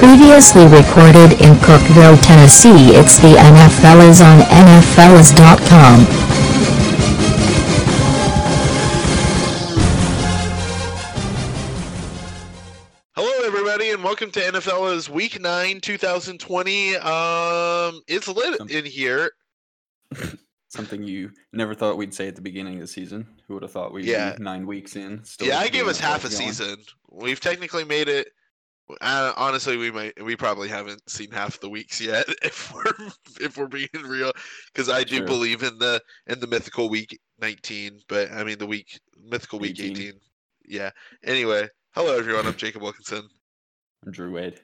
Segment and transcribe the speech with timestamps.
[0.00, 6.06] Previously recorded in Cookeville, Tennessee, it's the NFL is on NFLs.com.
[13.16, 16.96] Hello, everybody, and welcome to NFL's Week Nine, 2020.
[16.96, 19.30] Um, it's lit in here.
[20.68, 23.26] Something you never thought we'd say at the beginning of the season.
[23.46, 24.36] Who would have thought we'd Yeah.
[24.36, 25.22] be nine weeks in?
[25.24, 26.40] Still yeah, I gave us half a going?
[26.40, 26.76] season.
[27.10, 28.28] We've technically made it.
[29.00, 30.22] Uh, honestly, we might.
[30.22, 33.08] We probably haven't seen half the weeks yet, if we're
[33.40, 34.32] if we're being real.
[34.72, 38.66] Because I do believe in the in the mythical week 19, but I mean the
[38.66, 39.90] week mythical week 18.
[39.90, 40.12] 18.
[40.66, 40.90] Yeah.
[41.24, 42.46] Anyway, hello everyone.
[42.46, 43.28] I'm Jacob Wilkinson.
[44.04, 44.60] I'm Drew Wade.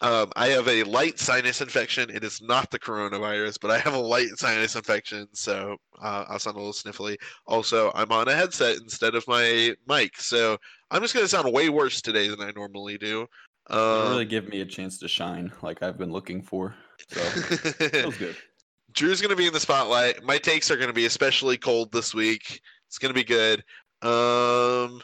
[0.00, 2.10] Um, I have a light sinus infection.
[2.10, 6.38] It is not the coronavirus, but I have a light sinus infection, so uh, I'll
[6.38, 7.16] sound a little sniffly.
[7.46, 10.58] Also, I'm on a headset instead of my mic, so
[10.90, 13.26] I'm just gonna sound way worse today than I normally do.
[13.70, 16.74] Um, really give me a chance to shine, like I've been looking for.
[17.08, 18.36] So feels good.
[18.92, 20.22] Drew's gonna be in the spotlight.
[20.22, 22.60] My takes are gonna be especially cold this week.
[22.88, 23.64] It's gonna be good.
[24.02, 25.00] Um,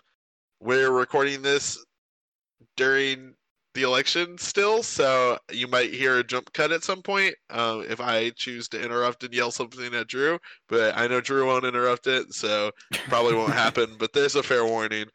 [0.61, 1.84] we're recording this
[2.77, 3.34] during
[3.75, 7.34] the election still, so you might hear a jump cut at some point.
[7.50, 10.38] Um, if I choose to interrupt and yell something at Drew,
[10.69, 12.70] but I know Drew won't interrupt it, so
[13.08, 13.97] probably won't happen.
[13.98, 15.06] But there's a fair warning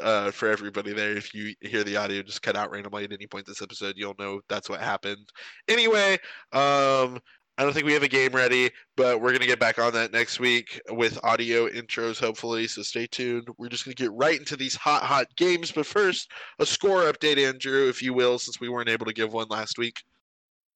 [0.00, 1.16] uh, for everybody there.
[1.16, 4.14] If you hear the audio just cut out randomly at any point this episode, you'll
[4.18, 5.28] know that's what happened.
[5.68, 6.14] Anyway,
[6.52, 7.18] um,
[7.58, 10.12] I don't think we have a game ready, but we're gonna get back on that
[10.12, 12.68] next week with audio intros, hopefully.
[12.68, 13.48] So stay tuned.
[13.58, 15.72] We're just gonna get right into these hot, hot games.
[15.72, 19.32] But first, a score update, Andrew, if you will, since we weren't able to give
[19.32, 20.04] one last week.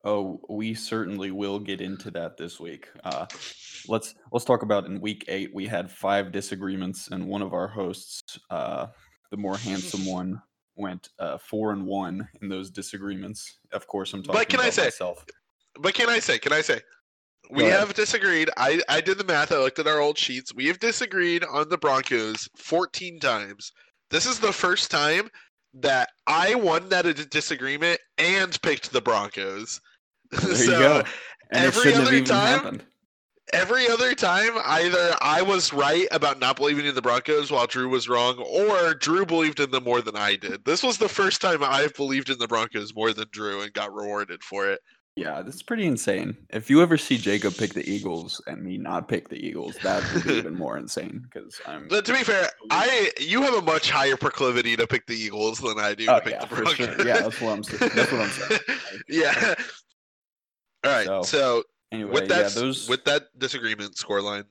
[0.04, 2.88] Oh, we certainly will get into that this week.
[3.04, 3.26] Uh,
[3.88, 5.50] let's let's talk about in week eight.
[5.54, 8.88] We had five disagreements, and one of our hosts, uh,
[9.30, 10.42] the more handsome one,
[10.74, 13.58] went uh, four and one in those disagreements.
[13.72, 15.24] Of course, I'm talking But can I say- myself.
[15.80, 16.38] But can I say?
[16.38, 16.80] Can I say?
[17.50, 18.50] We have disagreed.
[18.56, 19.52] I, I did the math.
[19.52, 20.54] I looked at our old sheets.
[20.54, 23.72] We have disagreed on the Broncos 14 times.
[24.10, 25.28] This is the first time
[25.74, 29.80] that I won that a disagreement and picked the Broncos.
[30.40, 31.02] There so you go.
[31.50, 32.84] And every other even time- happened.
[33.52, 37.88] every other time, either I was right about not believing in the Broncos while Drew
[37.88, 40.64] was wrong, or Drew believed in them more than I did.
[40.64, 43.92] This was the first time I've believed in the Broncos more than Drew and got
[43.94, 44.80] rewarded for it.
[45.14, 46.34] Yeah, that's pretty insane.
[46.48, 50.02] If you ever see Jacob pick the Eagles and me not pick the Eagles, that
[50.14, 51.86] would be even more insane because I'm.
[51.88, 55.58] But to be fair, I you have a much higher proclivity to pick the Eagles
[55.58, 56.74] than I do Oh, to pick yeah, the Broncos.
[56.76, 57.06] sure.
[57.06, 57.92] Yeah, that's what I'm saying.
[57.94, 58.60] That's what I'm saying.
[59.10, 59.54] yeah.
[60.84, 61.06] All right.
[61.06, 61.62] So, So,
[61.92, 64.46] Anyway, with that yeah, those with that disagreement scoreline,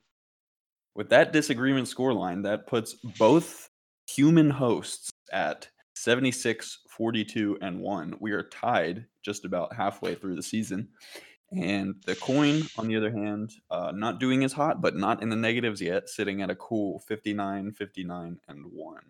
[0.94, 3.70] with that disagreement scoreline, that puts both
[4.08, 8.16] human hosts at 76, 42, and 1.
[8.20, 10.90] We are tied just about halfway through the season.
[11.52, 15.30] And the coin, on the other hand, uh, not doing as hot, but not in
[15.30, 19.02] the negatives yet, sitting at a cool 59, 59, and 1.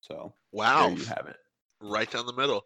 [0.00, 1.36] So wow, there you have it.
[1.80, 2.64] right down the middle.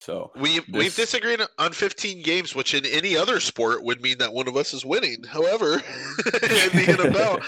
[0.00, 4.32] So We we've disagreed on 15 games, which in any other sport would mean that
[4.32, 5.24] one of us is winning.
[5.28, 7.42] However, in the NFL,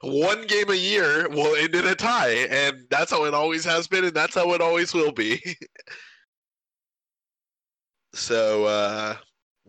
[0.02, 3.88] one game a year will end in a tie, and that's how it always has
[3.88, 5.42] been, and that's how it always will be.
[8.14, 9.16] so uh,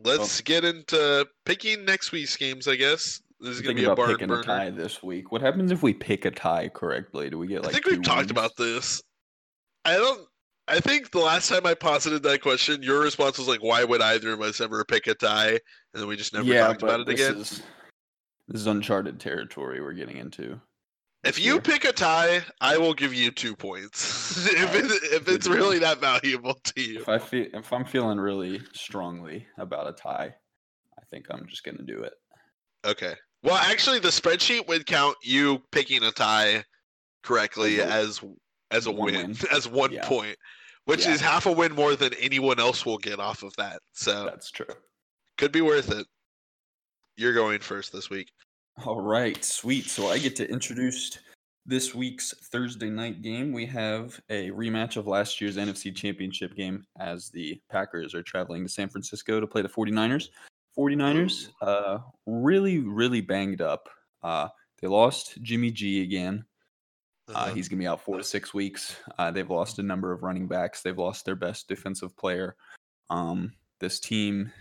[0.03, 2.67] let's get into picking next week's games.
[2.67, 5.31] I guess this is gonna be a barn picking a tie this week.
[5.31, 7.29] What happens if we pick a tie correctly?
[7.29, 7.71] Do we get like?
[7.71, 9.01] I think we've talked about this.
[9.85, 10.21] I don't.
[10.69, 14.01] I think the last time I posited that question, your response was like, "Why would
[14.01, 15.59] either of us ever pick a tie?" And
[16.01, 17.41] then we just never yeah, talked about it this again.
[17.41, 17.63] Is,
[18.47, 20.59] this is uncharted territory we're getting into.
[21.23, 24.47] If you pick a tie, I will give you two points.
[24.51, 26.99] if it, if it's really that valuable to you.
[26.99, 30.33] If I feel if I'm feeling really strongly about a tie,
[30.97, 32.13] I think I'm just gonna do it.
[32.85, 33.15] Okay.
[33.43, 36.63] Well, actually, the spreadsheet would count you picking a tie
[37.23, 38.21] correctly As
[38.71, 39.37] as a win, win.
[39.51, 40.07] as one Yeah.
[40.07, 40.37] point,
[40.89, 41.13] which Yeah.
[41.13, 43.81] is half a win more than anyone else will get off of that.
[43.93, 44.65] So That's true.
[45.37, 46.05] could be worth it.
[47.17, 48.31] You're going first this week.
[48.85, 49.85] All right, sweet.
[49.85, 51.17] So I get to introduce
[51.65, 53.51] this week's Thursday night game.
[53.51, 58.63] We have a rematch of last year's NFC Championship game as the Packers are traveling
[58.63, 60.29] to San Francisco to play the 49ers.
[60.77, 63.89] 49ers uh really really banged up.
[64.23, 64.47] Uh
[64.81, 66.45] they lost Jimmy G again.
[67.33, 68.95] Uh, he's going to be out four to six weeks.
[69.17, 70.81] Uh, they've lost a number of running backs.
[70.81, 72.55] They've lost their best defensive player.
[73.09, 74.51] Um, this team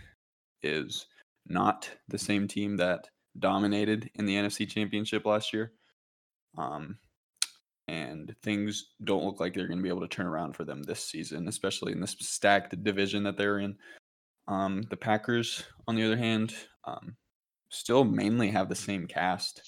[0.61, 1.07] is
[1.47, 3.07] not the same team that
[3.37, 5.73] dominated in the NFC Championship last year.
[6.57, 6.97] Um,
[7.87, 10.83] and things don't look like they're going to be able to turn around for them
[10.83, 13.75] this season, especially in this stacked division that they're in.
[14.47, 16.53] Um, the Packers, on the other hand,
[16.85, 17.15] um,
[17.69, 19.61] still mainly have the same cast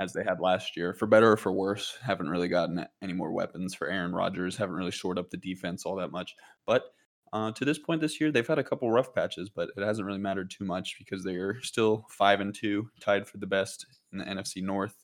[0.00, 1.96] as they had last year, for better or for worse.
[2.02, 4.56] Haven't really gotten any more weapons for Aaron Rodgers.
[4.56, 6.34] Haven't really shored up the defense all that much.
[6.66, 6.84] But
[7.32, 10.06] uh, to this point this year, they've had a couple rough patches, but it hasn't
[10.06, 13.86] really mattered too much because they are still five and two, tied for the best
[14.12, 14.94] in the NFC North.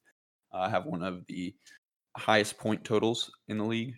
[0.53, 1.55] Uh, have one of the
[2.17, 3.95] highest point totals in the league.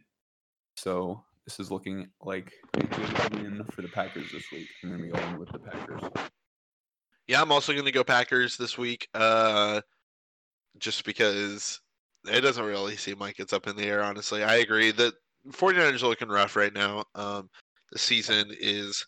[0.76, 4.68] So this is looking like a good win for the Packers this week.
[4.82, 6.02] I'm going to be going with the Packers.
[7.26, 9.08] Yeah, I'm also going to go Packers this week.
[9.14, 9.80] Uh,
[10.80, 11.80] just because
[12.28, 14.02] it doesn't really seem like it's up in the air.
[14.02, 15.14] Honestly, I agree that
[15.50, 17.04] 49ers are looking rough right now.
[17.14, 17.48] Um,
[17.92, 19.04] the season is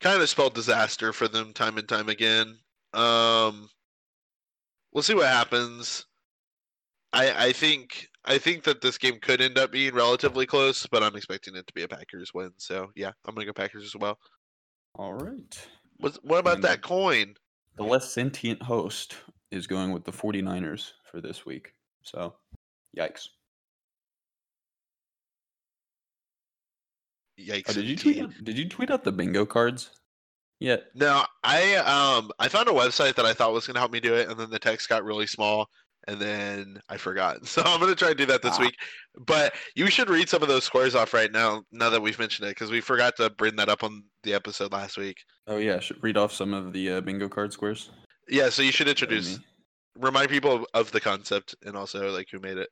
[0.00, 2.56] kind of spelled disaster for them time and time again.
[2.94, 3.68] Um,
[4.92, 6.06] we'll see what happens.
[7.12, 11.02] I I think I think that this game could end up being relatively close, but
[11.02, 12.52] I'm expecting it to be a Packers win.
[12.58, 14.18] So yeah, I'm gonna go Packers as well.
[14.94, 15.68] All right.
[15.98, 17.34] What what about And- that coin?
[17.76, 19.14] The less sentient host
[19.50, 21.72] is going with the 49ers for this week.
[22.02, 22.34] So,
[22.96, 23.28] yikes.
[27.38, 27.64] Yikes!
[27.70, 29.90] Oh, did you tweet out, did you tweet out the bingo cards?
[30.60, 30.78] Yeah.
[30.94, 34.14] No, I um I found a website that I thought was gonna help me do
[34.14, 35.68] it, and then the text got really small,
[36.08, 37.36] and then I forgot.
[37.46, 38.62] So I'm gonna try and do that this Ah.
[38.62, 38.74] week.
[39.16, 41.62] But you should read some of those scores off right now.
[41.70, 44.72] Now that we've mentioned it, because we forgot to bring that up on the episode
[44.72, 45.18] last week.
[45.46, 47.90] Oh yeah, should read off some of the uh, bingo card squares.
[48.28, 49.38] Yeah, so you should introduce,
[49.98, 52.68] remind people of, the concept, and also like who made it.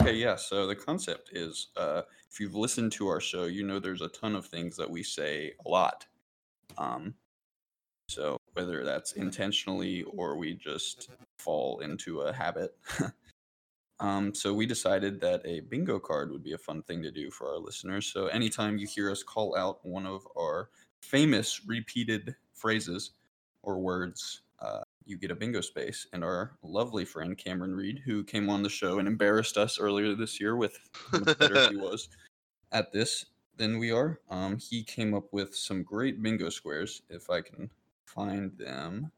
[0.00, 0.36] Okay, yeah.
[0.36, 4.08] So the concept is, uh, if you've listened to our show, you know there's a
[4.08, 6.06] ton of things that we say a lot.
[6.76, 7.14] Um,
[8.08, 12.76] so whether that's intentionally or we just fall into a habit.
[14.00, 17.30] um, so we decided that a bingo card would be a fun thing to do
[17.30, 18.06] for our listeners.
[18.06, 20.70] So anytime you hear us call out one of our
[21.00, 23.10] famous repeated phrases
[23.62, 24.42] or words,
[25.06, 26.06] you get a bingo space.
[26.12, 30.14] And our lovely friend Cameron Reed, who came on the show and embarrassed us earlier
[30.14, 30.78] this year with
[31.10, 32.08] how much better he was
[32.72, 33.26] at this
[33.56, 37.02] than we are, um, he came up with some great bingo squares.
[37.08, 37.70] If I can
[38.04, 39.10] find them,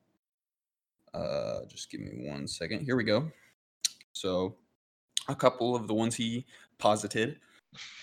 [1.14, 2.80] uh, just give me one second.
[2.82, 3.30] Here we go.
[4.12, 4.56] So,
[5.28, 6.46] a couple of the ones he
[6.78, 7.38] posited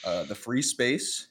[0.04, 1.28] uh, the free space.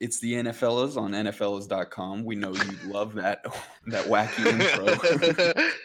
[0.00, 2.24] It's the NFLs on NFLs.com.
[2.24, 3.44] We know you love that
[3.86, 5.64] that wacky intro.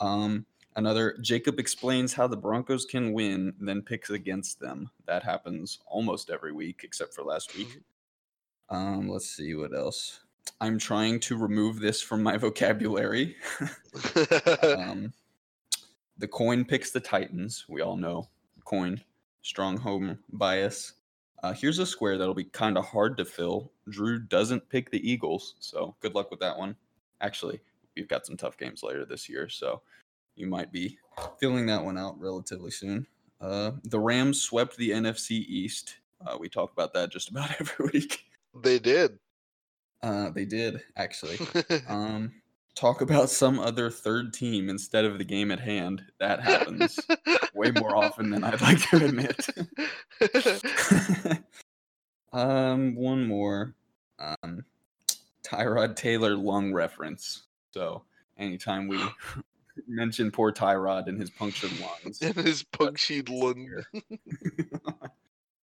[0.00, 0.44] Um,
[0.76, 4.90] another Jacob explains how the Broncos can win, then picks against them.
[5.06, 7.78] That happens almost every week, except for last week.
[8.70, 10.20] Um, let's see what else.
[10.60, 13.36] I'm trying to remove this from my vocabulary.
[14.62, 15.12] um,
[16.18, 17.64] the coin picks the Titans.
[17.68, 18.28] We all know
[18.64, 19.00] coin,
[19.42, 20.94] strong home bias.
[21.44, 23.70] Uh, here's a square that'll be kind of hard to fill.
[23.90, 26.74] Drew doesn't pick the Eagles, so good luck with that one.
[27.20, 27.60] Actually,
[27.94, 29.82] we've got some tough games later this year, so
[30.36, 30.96] you might be
[31.38, 33.06] filling that one out relatively soon.
[33.42, 35.98] Uh, the Rams swept the NFC East.
[36.26, 38.24] Uh, we talk about that just about every week.
[38.62, 39.18] they did.
[40.02, 41.38] Uh, they did actually.
[41.90, 42.32] Um,
[42.74, 46.02] talk about some other third team instead of the game at hand.
[46.18, 46.98] That happens
[47.54, 49.46] way more often than I'd like to admit.
[52.32, 53.74] um, one more.
[54.18, 54.64] Um,
[55.42, 57.44] Tyrod Taylor lung reference.
[57.72, 58.02] So
[58.38, 59.00] anytime we
[59.86, 63.68] mention poor Tyrod and his punctured lungs, and his punctured lung.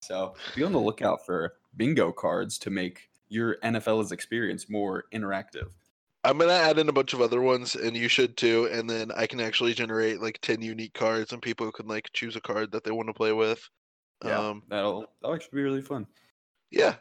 [0.01, 5.70] so be on the lookout for bingo cards to make your NFL's experience more interactive.
[6.24, 8.68] I'm gonna add in a bunch of other ones, and you should too.
[8.72, 12.36] And then I can actually generate like ten unique cards, and people can like choose
[12.36, 13.68] a card that they want to play with.
[14.24, 16.08] Yeah, Um, that'll that'll actually be really fun.
[16.70, 16.96] yeah,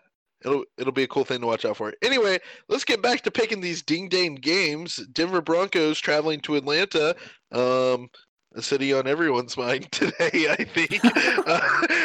[0.45, 1.93] it'll it'll be a cool thing to watch out for.
[2.03, 4.97] Anyway, let's get back to picking these ding dang games.
[5.13, 7.15] Denver Broncos traveling to Atlanta,
[7.53, 8.09] um,
[8.55, 11.01] a city on everyone's mind today, I think.
[11.47, 11.61] Uh,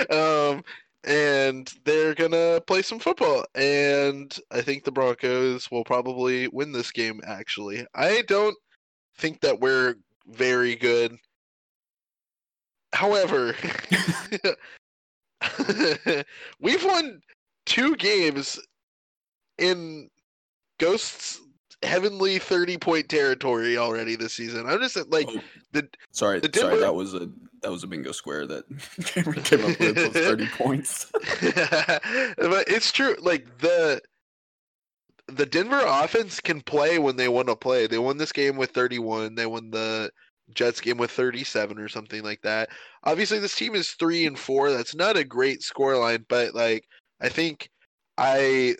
[0.55, 0.63] um,
[1.05, 6.91] and they're gonna play some football, and I think the Broncos will probably win this
[6.91, 7.21] game.
[7.25, 8.55] Actually, I don't
[9.17, 9.95] think that we're
[10.27, 11.17] very good.
[12.93, 13.55] However,
[16.59, 17.21] we've won
[17.65, 18.59] two games
[19.57, 20.09] in
[20.79, 21.39] Ghosts
[21.83, 24.65] heavenly 30 point territory already this season.
[24.65, 25.39] I'm just like Oh,
[25.71, 27.29] the- sorry, the sorry, that was a
[27.65, 28.63] that was a bingo square that
[29.05, 31.11] Cameron came up with was thirty points.
[31.41, 33.99] but it's true like the
[35.27, 37.87] the Denver offense can play when they want to play.
[37.87, 39.33] They won this game with 31.
[39.33, 40.11] They won the
[40.53, 42.69] Jets game with 37 or something like that.
[43.03, 44.71] Obviously, this team is three and four.
[44.71, 46.85] That's not a great scoreline, but like
[47.19, 47.71] I think
[48.19, 48.75] I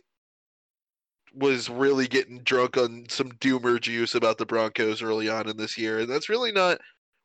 [1.34, 5.76] was really getting drunk on some doomer juice about the Broncos early on in this
[5.76, 6.78] year, and that's really not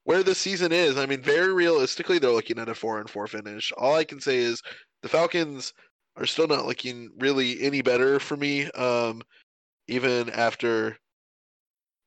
[0.04, 0.96] where the season is.
[0.96, 3.72] I mean, very realistically, they're looking at a four and four finish.
[3.76, 4.62] All I can say is
[5.02, 5.72] the Falcons
[6.16, 8.70] are still not looking really any better for me.
[8.72, 9.22] Um,
[9.88, 10.96] even after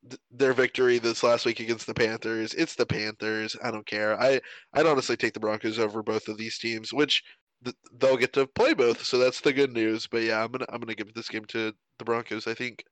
[0.09, 3.55] th- their victory this last week against the Panthers, it's the Panthers.
[3.63, 4.19] I don't care.
[4.19, 4.41] I
[4.73, 7.23] I'd honestly take the Broncos over both of these teams, which
[7.63, 9.03] th- they'll get to play both.
[9.03, 10.07] So that's the good news.
[10.07, 12.47] But yeah, I'm gonna I'm gonna give this game to the Broncos.
[12.47, 12.83] I think.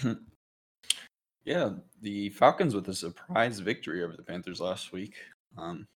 [1.50, 5.16] Yeah, the Falcons with a surprise victory over the Panthers last week.
[5.58, 5.88] Um,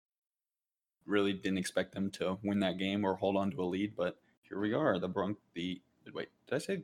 [1.04, 4.16] really didn't expect them to win that game or hold on to a lead, but
[4.48, 4.98] here we are.
[4.98, 5.78] The Bronc, the
[6.14, 6.82] wait, did I say?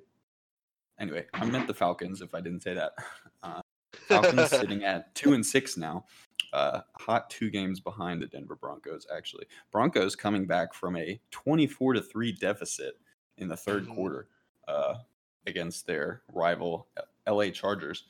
[1.00, 2.20] Anyway, I meant the Falcons.
[2.20, 2.92] If I didn't say that,
[3.42, 3.62] uh,
[4.06, 6.04] Falcons sitting at two and six now,
[6.52, 9.06] uh, hot two games behind the Denver Broncos.
[9.16, 12.98] Actually, Broncos coming back from a twenty-four to three deficit
[13.38, 13.94] in the 3rd Mhm.
[13.94, 14.28] quarter
[14.66, 14.96] uh,
[15.46, 16.87] against their rival
[17.26, 17.50] L.A.
[17.50, 18.04] Chargers.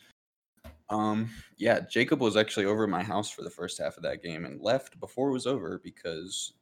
[0.90, 1.28] Um,
[1.59, 4.45] yeah, Jacob was actually over at my house for the first half of that game
[4.45, 6.54] and left before it was over because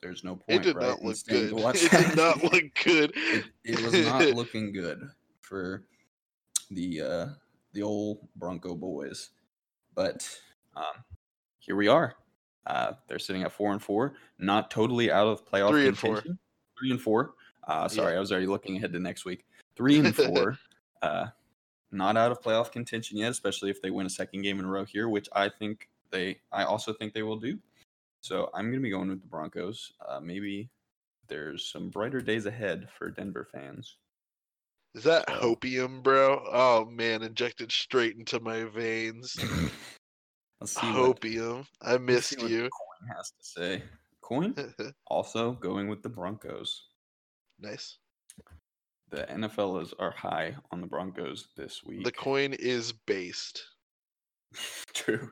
[0.00, 0.44] there's no point.
[0.48, 1.52] It did right, not look good.
[1.52, 3.12] It that did not look good.
[3.14, 5.02] It, it was not looking good
[5.42, 5.84] for
[6.70, 7.26] the uh,
[7.72, 9.30] the old Bronco boys,
[9.94, 10.28] but
[10.76, 11.04] um,
[11.58, 12.14] here we are.
[12.66, 16.14] Uh, they're sitting at four and four, not totally out of playoff Three and four.
[16.16, 16.38] contention.
[16.78, 17.34] Three and four.
[17.68, 17.96] Uh, Yeah.
[17.96, 19.44] sorry, I was already looking ahead to next week.
[19.76, 20.58] Three and four.
[21.02, 21.26] uh,
[21.94, 24.68] not out of playoff contention yet, especially if they win a second game in a
[24.68, 26.40] row here, which I think they.
[26.52, 27.58] I also think they will do.
[28.20, 29.92] So I'm going to be going with the Broncos.
[30.06, 30.70] Uh, maybe
[31.28, 33.96] there's some brighter days ahead for Denver fans.
[34.94, 36.42] Is that hopium, bro?
[36.52, 39.36] Oh man, injected straight into my veins.
[40.60, 42.68] Let's see what, I missed you.
[42.70, 43.82] Coin has to say.
[44.20, 44.54] Coin
[45.06, 46.84] also going with the Broncos.
[47.58, 47.98] nice.
[49.14, 52.02] The NFLs are high on the Broncos this week.
[52.02, 53.62] The coin is based.
[54.92, 55.30] True.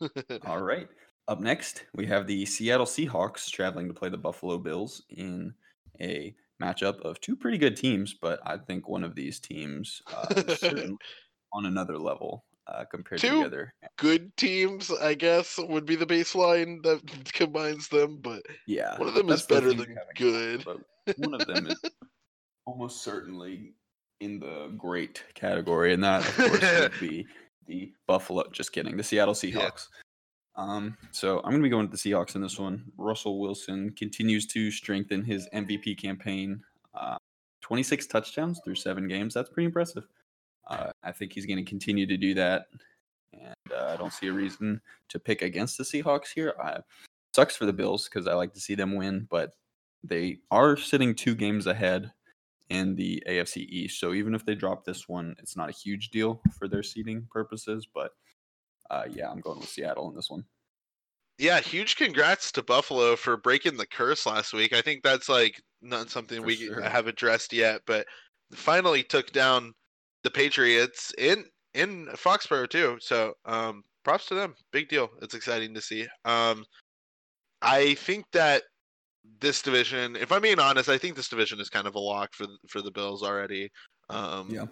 [0.46, 0.88] All right.
[1.28, 5.54] Up next, we have the Seattle Seahawks traveling to play the Buffalo Bills in
[6.00, 10.26] a matchup of two pretty good teams, but I think one of these teams uh,
[10.34, 10.64] is
[11.52, 13.74] on another level uh, compared to the other.
[13.96, 17.00] Good teams, I guess, would be the baseline that
[17.32, 21.18] combines them, but Yeah, one of them is better than we have in common, good.
[21.30, 21.80] one of them is
[22.70, 23.72] almost certainly
[24.20, 27.26] in the great category, and that of course would be
[27.66, 28.44] the Buffalo.
[28.52, 29.88] Just kidding, the Seattle Seahawks.
[30.56, 32.84] Um, so I'm going to be going with the Seahawks in this one.
[32.96, 36.62] Russell Wilson continues to strengthen his MVP campaign.
[36.94, 37.16] Uh,
[37.62, 39.34] 26 touchdowns through seven games.
[39.34, 40.04] That's pretty impressive.
[40.66, 42.66] Uh, I think he's going to continue to do that,
[43.32, 46.54] and uh, I don't see a reason to pick against the Seahawks here.
[46.62, 46.78] I,
[47.34, 49.54] sucks for the Bills because I like to see them win, but
[50.04, 52.12] they are sitting two games ahead
[52.70, 54.00] in the AFC East.
[54.00, 57.26] So even if they drop this one, it's not a huge deal for their seeding
[57.30, 57.86] purposes.
[57.92, 58.12] But
[58.90, 60.44] uh, yeah, I'm going with Seattle in this one.
[61.38, 64.72] Yeah, huge congrats to Buffalo for breaking the curse last week.
[64.72, 66.82] I think that's like not something For we sure.
[66.82, 68.06] have addressed yet, but
[68.52, 69.72] finally took down
[70.22, 72.98] the Patriots in in Foxborough too.
[73.00, 74.54] So um props to them.
[74.72, 75.08] Big deal.
[75.22, 76.06] It's exciting to see.
[76.24, 76.64] Um
[77.62, 78.62] I think that
[79.40, 82.32] this division, if I'm being honest, I think this division is kind of a lock
[82.32, 83.70] for for the Bills already.
[84.08, 84.66] Um yeah.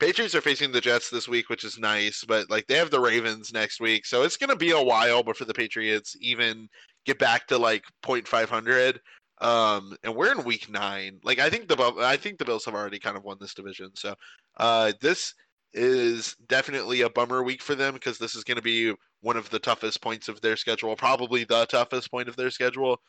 [0.00, 3.00] Patriots are facing the Jets this week, which is nice, but like they have the
[3.00, 6.68] Ravens next week, so it's gonna be a while before the Patriots even
[7.04, 9.00] get back to like point five hundred.
[9.40, 11.20] Um, and we're in week nine.
[11.22, 13.90] Like I think the I think the Bills have already kind of won this division,
[13.94, 14.14] so
[14.58, 15.34] uh, this
[15.74, 19.50] is definitely a bummer week for them because this is going to be one of
[19.50, 23.00] the toughest points of their schedule, probably the toughest point of their schedule.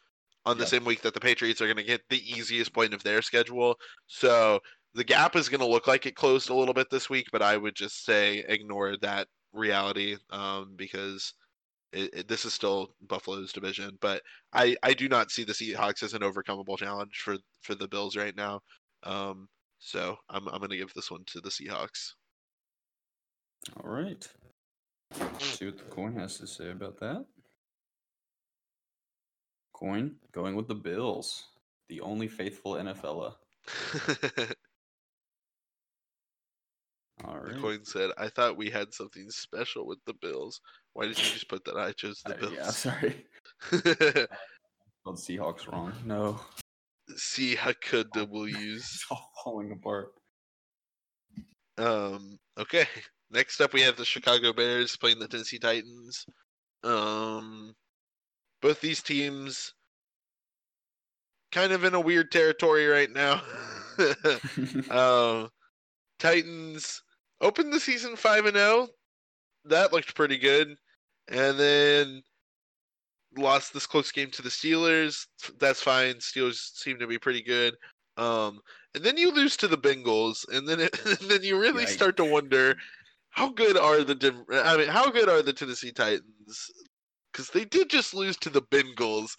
[0.45, 0.69] On the Yep.
[0.69, 3.75] same week that the Patriots are going to get the easiest point of their schedule,
[4.07, 4.59] so
[4.93, 7.41] the gap is going to look like it closed a little bit this week, but
[7.41, 11.33] I would just say ignore that reality um, because
[11.91, 13.97] it, it, this is still Buffalo's division.
[14.01, 14.21] But
[14.53, 18.15] I, I do not see the Seahawks as an overcomable challenge for, for the Bills
[18.15, 18.61] right now.
[19.03, 19.47] Um,
[19.79, 22.13] so I'm, I'm going to give this one to the Seahawks.
[23.77, 24.27] All right.
[25.19, 27.25] Let's see what the coin has to say about that.
[29.79, 31.45] Coin going with the Bills,
[31.87, 33.33] the only faithful NFLer.
[37.25, 40.61] All the coin said, "I thought we had something special with the Bills.
[40.93, 41.75] Why did you just put that?
[41.77, 43.25] I chose the Uh, Bills." yeah, sorry.
[43.71, 45.93] Spelled Seahawks wrong.
[46.05, 46.39] No,
[47.17, 48.55] See how could W's.
[48.55, 50.13] it's all falling apart.
[51.77, 52.85] Um, okay.
[53.31, 56.25] next up we have the Chicago Bears playing the Tennessee Titans.
[56.83, 57.73] Um,
[58.61, 59.73] both these teams
[61.51, 63.41] kind of in a weird territory right now.
[64.89, 65.49] um,
[66.19, 67.01] Titans
[67.41, 68.87] opened the season five and zero.
[69.65, 70.75] That looked pretty good,
[71.27, 72.23] and then
[73.37, 75.27] lost this close game to the Steelers.
[75.59, 76.15] That's fine.
[76.15, 77.75] Steelers seem to be pretty good.
[78.17, 78.59] Um,
[78.95, 81.89] and then you lose to the Bengals, and then it, and then you really Yikes.
[81.89, 82.75] start to wonder
[83.31, 86.71] how good are the I mean, how good are the Tennessee Titans?
[87.31, 89.31] Because they did just lose to the Bengals,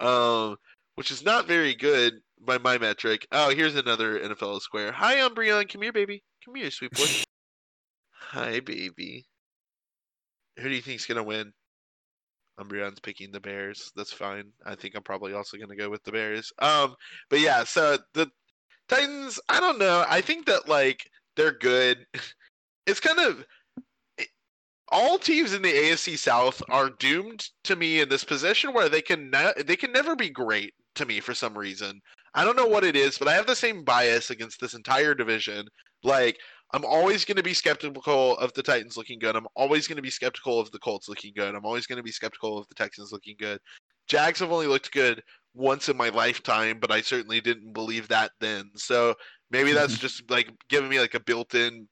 [0.00, 0.56] um,
[0.96, 3.26] which is not very good by my metric.
[3.32, 4.92] Oh, here's another NFL square.
[4.92, 5.70] Hi, Umbreon.
[5.70, 6.22] Come here, baby.
[6.44, 7.06] Come here, sweet boy.
[8.12, 9.26] Hi, baby.
[10.58, 11.52] Who do you think's gonna win?
[12.58, 13.92] Umbreon's picking the Bears.
[13.94, 14.50] That's fine.
[14.64, 16.52] I think I'm probably also gonna go with the Bears.
[16.58, 16.94] Um,
[17.28, 18.30] but yeah, so the
[18.88, 19.38] Titans.
[19.48, 20.04] I don't know.
[20.08, 22.06] I think that like they're good.
[22.88, 23.44] It's kind of
[24.88, 29.02] all teams in the AFC South are doomed to me in this position where they
[29.02, 32.00] can ne- they can never be great to me for some reason.
[32.34, 35.14] I don't know what it is, but I have the same bias against this entire
[35.14, 35.66] division.
[36.02, 36.38] Like
[36.72, 39.36] I'm always going to be skeptical of the Titans looking good.
[39.36, 41.54] I'm always going to be skeptical of the Colts looking good.
[41.54, 43.60] I'm always going to be skeptical of the Texans looking good.
[44.08, 45.22] Jags have only looked good
[45.54, 48.70] once in my lifetime, but I certainly didn't believe that then.
[48.76, 49.14] So
[49.50, 51.88] maybe that's just like giving me like a built-in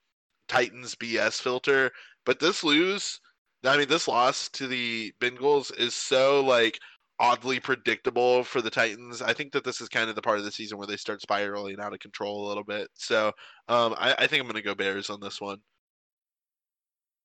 [0.48, 1.90] Titans BS filter.
[2.24, 3.20] But this lose,
[3.64, 6.78] I mean, this loss to the Bengals is so like
[7.20, 9.22] oddly predictable for the Titans.
[9.22, 11.20] I think that this is kind of the part of the season where they start
[11.20, 12.88] spiraling out of control a little bit.
[12.94, 13.28] So
[13.68, 15.58] um, I, I think I'm going to go Bears on this one.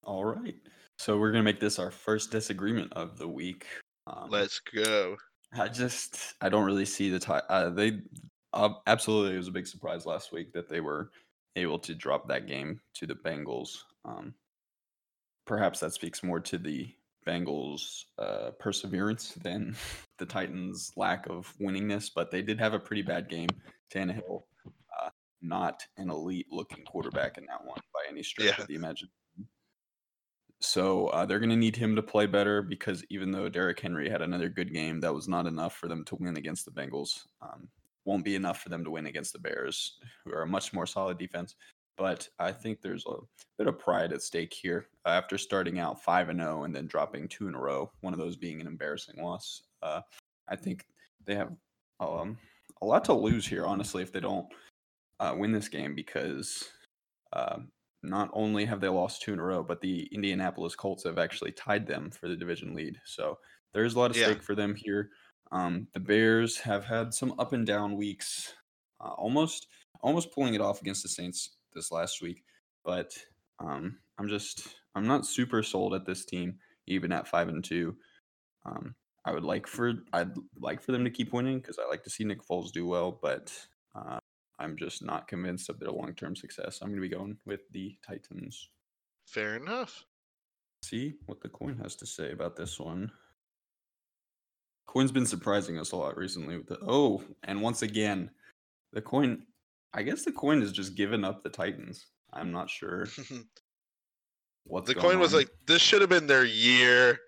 [0.04, 0.56] All right.
[0.98, 3.66] So we're gonna make this our first disagreement of the week.
[4.06, 5.16] Um, Let's go.
[5.54, 7.42] I just I don't really see the tie.
[7.48, 8.02] Uh, they
[8.52, 11.12] uh, absolutely it was a big surprise last week that they were
[11.56, 13.78] able to drop that game to the Bengals.
[14.04, 14.34] Um,
[15.50, 16.88] perhaps that speaks more to the
[17.28, 19.76] Bengals' uh, perseverance than
[20.20, 22.12] the Titans' lack of winningness.
[22.16, 23.50] But they did have a pretty bad game.
[23.92, 24.44] Tannehill,
[25.02, 25.10] uh,
[25.42, 28.62] not an elite-looking quarterback in that one by any stretch Yeah.
[28.62, 29.10] of the imagination.
[30.62, 34.08] So uh, they're going to need him to play better because even though Derrick Henry
[34.10, 37.22] had another good game, that was not enough for them to win against the Bengals.
[37.42, 37.70] Um,
[38.06, 40.86] won't be enough for them to win against the Bears, who are a much more
[40.86, 41.56] solid defense.
[42.00, 43.18] But I think there's a
[43.58, 46.88] bit of pride at stake here uh, after starting out five and zero and then
[46.88, 47.92] dropping two in a row.
[48.00, 49.64] One of those being an embarrassing loss.
[49.84, 50.02] Uh,
[50.48, 50.86] I think
[51.26, 51.52] they have
[52.00, 52.38] um,
[52.82, 54.48] a lot to lose here, honestly, if they don't
[55.20, 56.70] uh, win this game because
[57.34, 57.58] uh,
[58.02, 61.52] not only have they lost two in a row, but the Indianapolis Colts have actually
[61.52, 62.98] tied them for the division lead.
[63.06, 63.38] So
[63.74, 64.28] there's a lot of Yeah.
[64.28, 65.10] stake for them here.
[65.52, 68.54] Um, the Bears have had some up and down weeks,
[69.02, 69.68] uh, almost
[70.02, 72.44] almost pulling it off against the Saints this last week.
[72.84, 73.18] But
[73.60, 76.56] um, I'm just I'm not super sold at this team,
[76.88, 77.96] even at five and two.
[78.66, 82.04] Um, I would like for I'd like for them to keep winning because I like
[82.04, 83.52] to see Nick Foles do well, but
[83.96, 84.20] uh,
[84.60, 86.80] I'm just not convinced of their long term success.
[86.82, 88.70] I'm going to be going with the Titans.
[89.28, 90.06] Fair enough.
[90.84, 93.12] See what the coin has to say about this one.
[94.88, 98.32] Coin's been surprising us a lot recently with the oh, and once again,
[98.94, 99.44] the coin.
[99.94, 102.08] I guess the coin has just given up the Titans.
[102.32, 103.08] I'm not sure
[104.66, 105.40] what's the coin was on.
[105.40, 107.20] like, this should have been their year.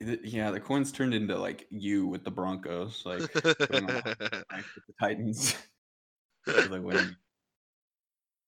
[0.00, 4.86] Yeah, the coin's turned into like you with the Broncos, like going on rank with
[4.86, 5.56] the Titans.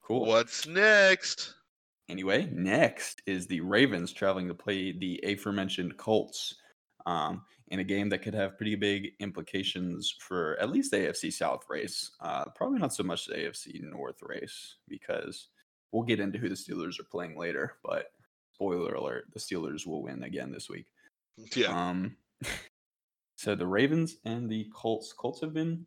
[0.05, 0.27] Cool.
[0.27, 1.55] What's next?
[2.09, 6.57] Anyway, next is the Ravens traveling to play the aforementioned Colts
[7.07, 7.43] um,
[7.73, 11.65] in a game that could have pretty big implications for at least the AFC South
[11.71, 12.11] race.
[12.21, 15.49] Uh, probably not so much the AFC North race because
[15.91, 17.77] we'll get into who the Steelers are playing later.
[17.83, 18.13] But
[18.53, 20.85] spoiler alert: the Steelers will win again this week.
[21.57, 21.69] Yeah.
[21.69, 22.17] Um,
[23.37, 25.15] so the Ravens and the Colts.
[25.15, 25.87] Colts have been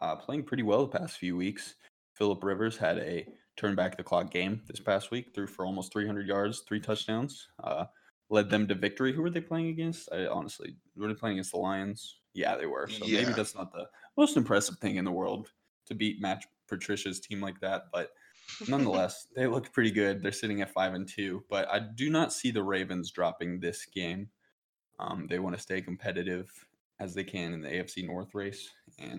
[0.00, 1.74] uh, playing pretty well the past few weeks.
[2.14, 5.92] Philip Rivers had a turn back the clock game this past week, threw for almost
[5.92, 7.86] 300 yards, three touchdowns, uh,
[8.30, 9.12] led them to victory.
[9.12, 10.08] Who were they playing against?
[10.12, 12.20] I honestly were they playing against the Lions?
[12.32, 12.88] Yeah, they were.
[12.88, 15.50] So maybe that's not the most impressive thing in the world
[15.86, 18.10] to beat Matt Patricia's team like that, but
[18.68, 20.22] nonetheless, they looked pretty good.
[20.22, 23.86] They're sitting at five and two, but I do not see the Ravens dropping this
[23.86, 24.28] game.
[24.98, 26.50] Um, they want to stay competitive
[27.00, 29.18] as they can in the AFC North race, and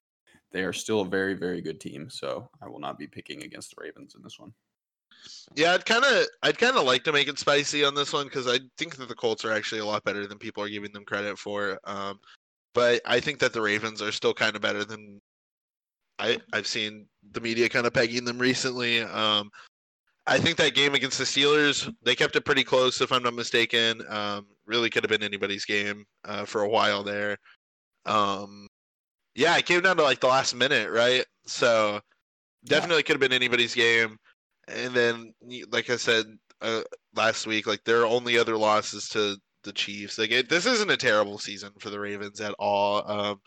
[0.51, 2.09] they are still a very, very good team.
[2.09, 4.53] So I will not be picking against the Ravens in this one.
[5.55, 8.25] Yeah, I'd kind of, I'd kind of like to make it spicy on this one
[8.25, 10.91] because I think that the Colts are actually a lot better than people are giving
[10.91, 11.79] them credit for.
[11.85, 12.19] Um,
[12.73, 15.21] but I think that the Ravens are still kind of better than
[16.19, 19.01] I, I've seen the media kind of pegging them recently.
[19.01, 19.49] Um,
[20.27, 23.35] I think that game against the Steelers, they kept it pretty close, if I'm not
[23.35, 24.01] mistaken.
[24.09, 27.37] Um, really could have been anybody's game uh, for a while there.
[28.05, 28.67] Um,
[29.35, 31.25] yeah, it came down to like the last minute, right?
[31.45, 31.99] So
[32.65, 34.17] definitely could have been anybody's game.
[34.67, 35.33] And then,
[35.71, 36.25] like I said
[36.61, 36.81] uh,
[37.15, 40.17] last week, like their only other losses to the Chiefs.
[40.17, 43.09] Like it, this isn't a terrible season for the Ravens at all.
[43.09, 43.41] Um,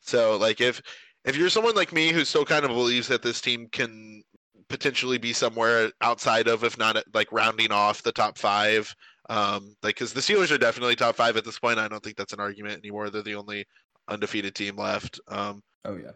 [0.00, 0.82] so like if
[1.24, 4.22] if you're someone like me who still kind of believes that this team can
[4.68, 8.92] potentially be somewhere outside of, if not like rounding off the top five,
[9.30, 11.78] um, like because the Steelers are definitely top five at this point.
[11.78, 13.10] I don't think that's an argument anymore.
[13.10, 13.66] They're the only
[14.08, 15.20] undefeated team left.
[15.28, 16.12] Um, oh yeah.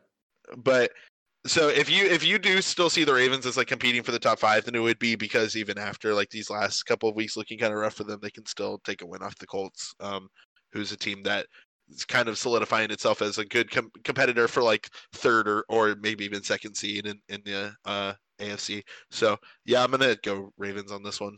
[0.57, 0.93] But
[1.51, 4.19] so if you if you do still see the Ravens as like competing for the
[4.19, 7.37] top five, then it would be because even after like these last couple of weeks
[7.37, 9.95] looking kind of rough for them, they can still take a win off the Colts,
[10.01, 10.29] um,
[10.73, 11.47] who's a team that
[11.89, 15.97] is kind of solidifying itself as a good com- competitor for like third or, or
[16.01, 18.83] maybe even second seed in in the uh, AFC.
[19.11, 21.37] So yeah, I'm gonna go Ravens on this one.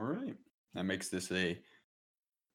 [0.00, 0.36] All right,
[0.74, 1.58] that makes this a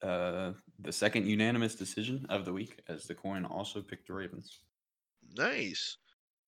[0.01, 4.59] uh, the second unanimous decision of the week, as the coin also picked the Ravens.
[5.35, 5.97] Nice.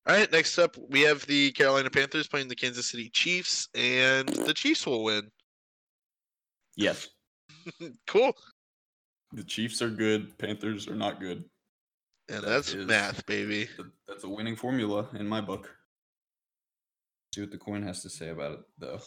[0.07, 4.27] All right, next up we have the Carolina Panthers playing the Kansas City Chiefs, and
[4.27, 5.29] the Chiefs will win.
[6.75, 7.07] Yes.
[8.07, 8.33] cool.
[9.33, 10.37] The Chiefs are good.
[10.39, 11.43] Panthers are not good.
[12.29, 13.67] And that that's is, math, baby.
[14.07, 15.69] That's a winning formula in my book.
[17.35, 18.99] See what the coin has to say about it, though.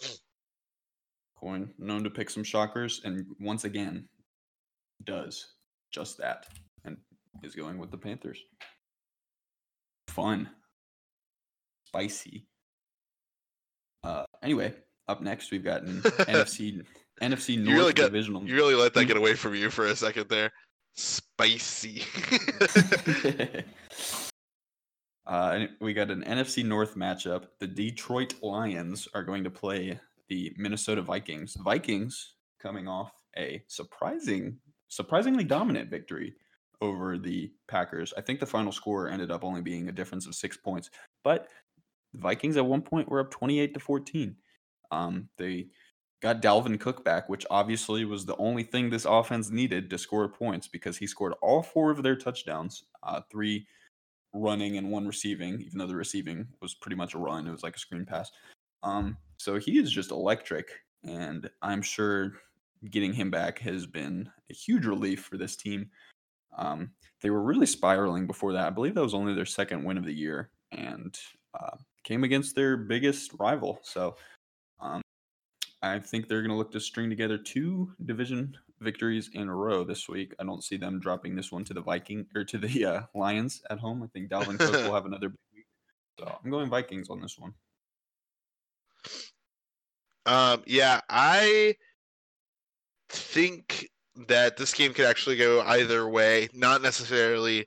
[1.38, 4.09] Coin known to pick some shockers, and once again,
[5.02, 5.54] does
[5.90, 6.46] just that,
[6.85, 6.96] and
[7.42, 8.38] is going with the Panthers.
[10.09, 10.48] Fun,
[11.94, 12.46] spicy.
[14.02, 14.74] Uh, anyway,
[15.09, 16.85] up next we've got NFC
[17.22, 18.44] NFC North you really got, divisional.
[18.44, 20.50] You really let that get away from you for a second there.
[20.96, 22.02] Spicy.
[25.26, 27.46] uh, we got an NFC North matchup.
[27.61, 31.57] The Detroit Lions are going to play the Minnesota Vikings.
[31.61, 36.35] Vikings coming off a surprising, surprisingly dominant victory
[36.80, 38.12] over the Packers.
[38.16, 40.90] I think the final score ended up only being a difference of six points,
[41.22, 41.48] but
[42.14, 44.37] the Vikings at one point were up 28 to 14.
[44.90, 45.66] Um, they
[46.22, 50.29] got Dalvin Cook back, which obviously was the only thing this offense needed to score
[50.29, 53.66] points because he scored all four of their touchdowns, uh, three
[54.33, 57.46] running and one receiving, even though the receiving was pretty much a run.
[57.46, 58.31] It was like a screen pass.
[58.83, 60.70] Um, so he is just electric,
[61.03, 62.33] and I'm sure
[62.90, 65.90] getting him back has been a huge relief for this team.
[66.57, 68.66] Um, they were really spiraling before that.
[68.66, 71.18] I believe that was only their second win of the year, and
[71.59, 73.81] uh, came against their biggest rival.
[73.83, 74.17] So
[74.81, 75.03] um,
[75.83, 79.85] I think they're going to look to string together two division victories in a row
[79.85, 80.35] this week.
[80.38, 83.62] I don't see them dropping this one to the Viking or to the uh, Lions
[83.71, 84.03] at home.
[84.03, 85.67] I think Dalvin Cook will have another big week.
[86.21, 87.55] So I'm going Vikings on this one.
[90.27, 91.75] Um, yeah, I
[93.11, 93.88] think
[94.29, 96.49] that this game could actually go either way.
[96.55, 97.67] Not necessarily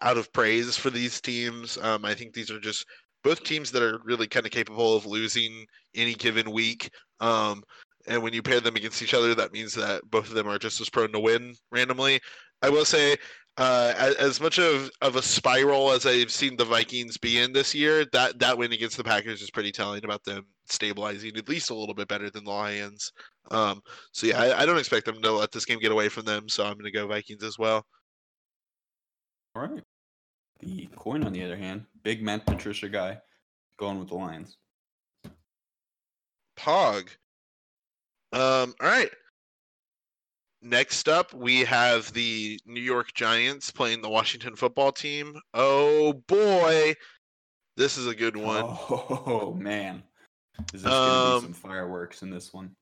[0.00, 1.78] out of praise for these teams.
[1.78, 2.86] Um, I think these are just
[3.26, 6.88] both teams that are really kind of capable of losing any given week.
[7.18, 7.64] Um,
[8.06, 10.60] and when you pair them against each other, that means that both of them are
[10.60, 12.20] just as prone to win randomly.
[12.62, 13.16] I will say,
[13.56, 17.52] uh, as, as, much of, of a spiral as I've seen the Vikings be in
[17.52, 21.48] this year, that, that win against the Packers is pretty telling about them stabilizing at
[21.48, 23.10] least a little bit better than the Lions.
[23.50, 23.80] Um,
[24.12, 26.48] so yeah, I, I don't expect them to let this game get away from them.
[26.48, 27.84] So I'm going to go Vikings as well.
[29.56, 29.82] All right.
[30.60, 33.18] The coin, on the other hand, big Matt Patricia guy,
[33.78, 34.56] going with the Lions.
[36.56, 37.08] Pog.
[38.32, 39.10] Um, all right.
[40.62, 45.38] Next up, we have the New York Giants playing the Washington football team.
[45.54, 46.94] Oh boy,
[47.76, 48.64] this is a good one.
[48.64, 50.02] Oh man,
[50.72, 52.74] is this um, gonna be some fireworks in this one?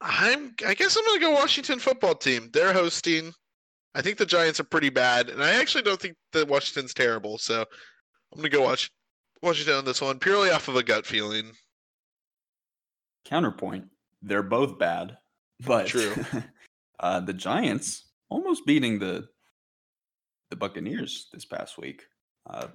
[0.00, 0.54] I'm.
[0.66, 2.50] I guess I'm gonna go Washington football team.
[2.52, 3.32] They're hosting.
[3.94, 7.38] I think the Giants are pretty bad, and I actually don't think that Washington's terrible.
[7.38, 8.90] So I'm gonna go watch
[9.42, 11.52] Washington on this one purely off of a gut feeling.
[13.24, 13.84] Counterpoint:
[14.22, 15.16] They're both bad,
[15.66, 16.14] but true.
[17.00, 19.28] uh, the Giants almost beating the
[20.50, 22.04] the Buccaneers this past week.
[22.48, 22.68] Uh,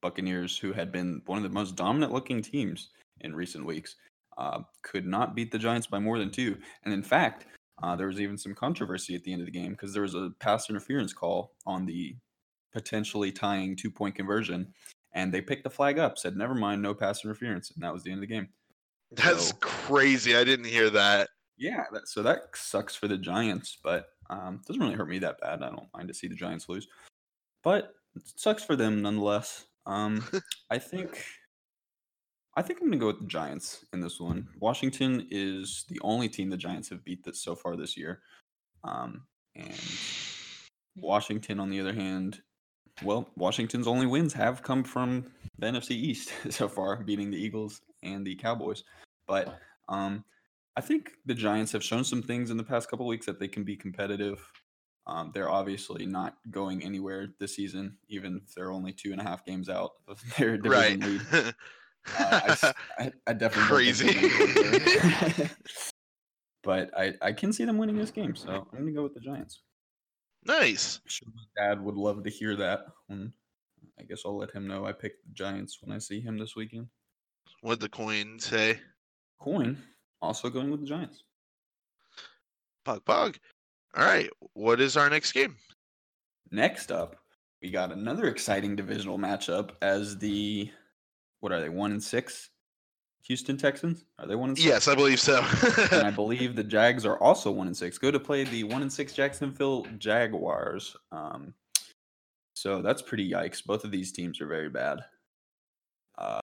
[0.00, 2.90] Buccaneers, who had been one of the most dominant looking teams
[3.20, 3.96] in recent weeks,
[4.36, 6.56] uh, could not beat the Giants by more than two.
[6.84, 7.46] And in fact,
[7.82, 10.14] uh, there was even some controversy at the end of the game because there was
[10.14, 12.16] a pass interference call on the
[12.72, 14.72] potentially tying two point conversion,
[15.12, 18.02] and they picked the flag up, said, "Never mind, no pass interference," and that was
[18.02, 18.48] the end of the game.
[19.12, 20.36] That's so, crazy.
[20.36, 21.30] I didn't hear that.
[21.56, 25.40] Yeah, that, so that sucks for the Giants, but um, doesn't really hurt me that
[25.40, 25.62] bad.
[25.62, 26.86] I don't mind to see the Giants lose,
[27.62, 29.66] but it sucks for them nonetheless.
[29.86, 30.24] Um,
[30.70, 31.24] I think
[32.58, 34.48] I think I'm going to go with the Giants in this one.
[34.58, 38.18] Washington is the only team the Giants have beat that so far this year.
[38.82, 39.22] Um,
[39.54, 39.80] and
[40.96, 42.40] Washington, on the other hand,
[43.04, 47.80] well, Washington's only wins have come from the NFC East so far, beating the Eagles
[48.02, 48.82] and the Cowboys.
[49.28, 49.56] But
[49.88, 50.24] um,
[50.76, 53.46] I think the Giants have shown some things in the past couple weeks that they
[53.46, 54.40] can be competitive.
[55.06, 59.24] Um, they're obviously not going anywhere this season, even if they're only two and a
[59.24, 61.22] half games out of their division Right.
[61.32, 61.54] lead.
[62.18, 65.50] Uh, I, I- definitely don't think they're gonna go anywhere.
[66.62, 69.20] but I, I can see them winning this game, so I'm gonna go with the
[69.20, 69.60] Giants.
[70.44, 71.00] nice.
[71.04, 72.86] I'm sure my dad would love to hear that.
[73.06, 73.32] When
[73.98, 76.54] I guess I'll let him know I picked the Giants when I see him this
[76.56, 76.86] weekend.
[77.62, 78.78] What'd the coin say?
[79.40, 79.76] Coin
[80.20, 81.22] also going with the Giants.
[82.86, 83.36] Pog pog.
[83.96, 84.30] All right.
[84.54, 85.56] What is our next game?
[86.50, 87.16] Next up,
[87.62, 90.70] we got another exciting divisional matchup as the
[91.40, 92.50] what are they one and six?
[93.22, 94.66] Houston Texans are they one and six?
[94.66, 95.44] Yes, I believe so.
[95.92, 97.98] and I believe the Jags are also one and six.
[97.98, 100.96] Go to play the one and six Jacksonville Jaguars.
[101.12, 101.54] Um,
[102.54, 103.64] so that's pretty yikes.
[103.64, 105.00] Both of these teams are very bad.
[106.16, 106.40] Uh,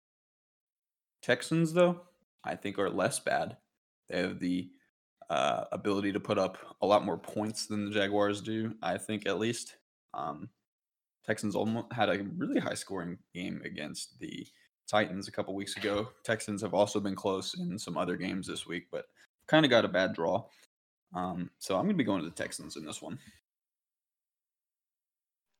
[1.22, 2.02] Texans, though,
[2.44, 3.58] I think are less bad.
[4.10, 4.70] They have the
[5.30, 8.74] uh, ability to put up a lot more points than the Jaguars do.
[8.82, 9.78] I think at least.
[10.14, 10.50] Um,
[11.26, 14.46] Texans almost had a really high scoring game against the
[14.92, 16.10] Titans a couple weeks ago.
[16.24, 19.06] Texans have also been close in some other games this week, but
[19.48, 20.44] kind of got a bad draw.
[21.16, 23.18] Um, so I'm going to be going to the Texans in this one.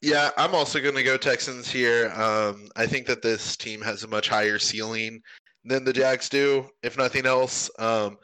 [0.02, 2.12] yeah, I'm also going to go Texans here.
[2.16, 5.22] Um, I think that this team has a much higher ceiling
[5.64, 7.70] than the Jags do, if nothing else.
[7.80, 8.18] Um,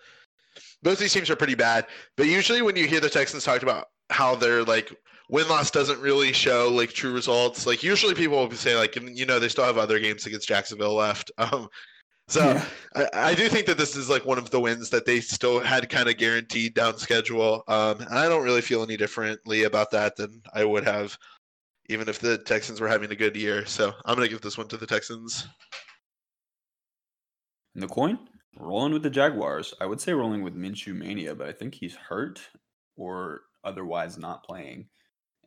[0.83, 3.87] both these teams are pretty bad, but usually when you hear the Texans talked about
[4.09, 4.93] how they're like
[5.29, 9.25] win loss doesn't really show like true results, like usually people will say like you
[9.25, 11.31] know they still have other games against Jacksonville left.
[11.39, 11.69] Um,
[12.29, 12.65] so Yeah.
[12.95, 15.61] I, I do think that this is like one of the wins that they still
[15.61, 17.63] had kind of guaranteed down schedule.
[17.69, 21.17] Um, and I don't really feel any differently about that than I would have,
[21.87, 23.65] even if the Texans were having a good year.
[23.65, 25.47] So I'm gonna give this one to the Texans.
[27.75, 28.19] And the coin,
[28.57, 29.73] rolling with the Jaguars.
[29.79, 32.41] I would say rolling with Minshew Mania, but I think he's hurt
[32.97, 34.87] or otherwise not playing.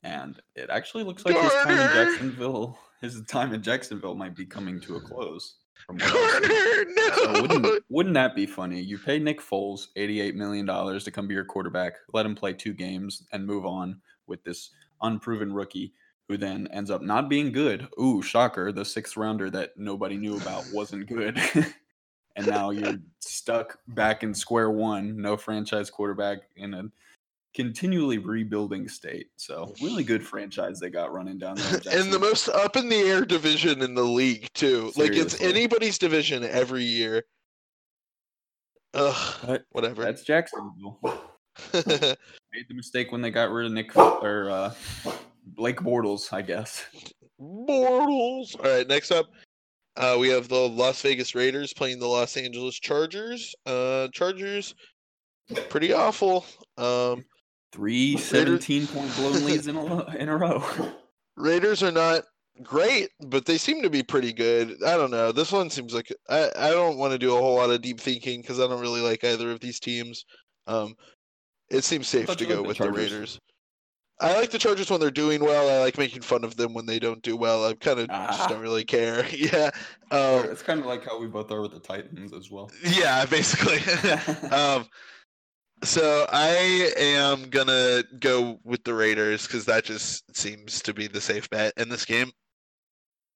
[0.03, 4.47] And it actually looks like his time in Jacksonville, his time in Jacksonville might be
[4.47, 5.57] coming to a close.
[5.87, 6.95] From what I've seen.
[6.95, 8.81] Corner, So wouldn't wouldn't that be funny?
[8.81, 12.53] You pay Nick Foles eighty-eight million dollars to come be your quarterback, let him play
[12.53, 14.71] two games, and move on with this
[15.03, 15.95] unproven rookie
[16.29, 17.89] who then ends up not being good.
[18.01, 18.73] Ooh, shocker!
[18.73, 21.41] The sixth rounder that nobody knew about wasn't good,
[22.37, 25.21] and now you're stuck back in square one.
[25.21, 26.85] No franchise quarterback in a
[27.55, 29.29] continually rebuilding state.
[29.37, 31.81] So really good franchise they got running down there.
[31.93, 34.93] and the most up in the air division in the league too.
[34.97, 37.25] Like it's anybody's division every year.
[38.95, 40.03] Ugh, But whatever.
[40.03, 40.99] that's Jacksonville.
[41.75, 44.75] made the mistake when they got rid of Nick or uh,
[45.47, 46.85] Blake Bortles, I guess.
[47.41, 48.57] Bortles.
[48.57, 49.27] All right, next up,
[49.97, 53.55] uh, we have the Las Vegas Raiders playing the Los Angeles Chargers.
[53.67, 54.75] Uh, Chargers,
[55.69, 56.45] pretty awful.
[56.77, 57.25] Um,
[57.73, 60.63] Three 17 point blown leads in a, in a row.
[61.37, 62.25] Raiders are not
[62.63, 64.77] great, but they seem to be pretty good.
[64.85, 65.33] I don't know.
[65.33, 68.01] This one seems like I, I don't want to do a whole lot of deep
[68.01, 70.25] thinking because I don't really like either of these teams.
[70.67, 70.95] Um,
[71.71, 72.95] it seems safe to go liked the with Chargers.
[72.95, 73.41] the Raiders.
[74.23, 75.71] I like the Chargers when they're doing well.
[75.71, 77.65] I like making fun of them when they don't do well.
[77.65, 78.47] I kind of just Ah.
[78.49, 79.25] don't really care.
[79.35, 79.71] yeah.
[80.11, 82.71] Um, it's kind of like how we both are with the Titans as well.
[82.85, 83.79] yeah, basically.
[84.51, 84.87] um,
[85.83, 91.21] so I am gonna go with the Raiders because that just seems to be the
[91.21, 92.31] safe bet in this game.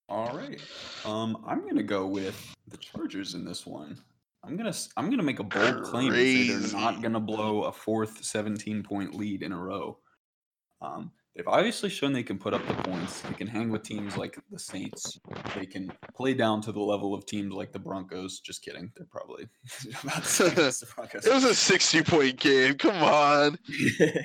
[0.09, 0.61] All right.
[1.05, 3.99] Um, I'm gonna go with the Chargers in this one.
[4.45, 7.73] I'm gonna I'm gonna make a bold claim and say they're not gonna blow a
[7.73, 9.99] fourth 17 point lead in a row.
[10.83, 13.21] Um, they've obviously shown they can put up the points.
[13.23, 15.19] They can hang with teams like the Saints.
[15.55, 18.41] They can play down to the level of teams like the Broncos.
[18.41, 18.91] Just kidding.
[18.97, 19.49] They're probably
[20.03, 21.27] about the same as the Broncos.
[21.27, 22.75] It was a sixty-point game.
[22.75, 23.59] Come on.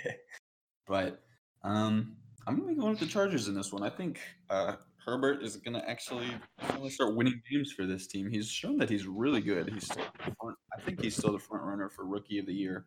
[0.88, 1.22] but
[1.64, 2.16] um,
[2.48, 3.84] I'm gonna be going with the Chargers in this one.
[3.84, 4.20] I think
[4.50, 6.28] uh, Herbert is gonna actually
[6.60, 8.30] finally start winning games for this team.
[8.30, 9.70] He's shown that he's really good.
[9.74, 12.54] He's still the front, I think he's still the front runner for Rookie of the
[12.54, 12.86] Year.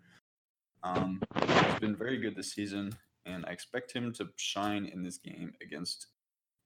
[0.85, 2.93] Um, he's been very good this season,
[3.27, 6.09] and I expect him to shine in this game against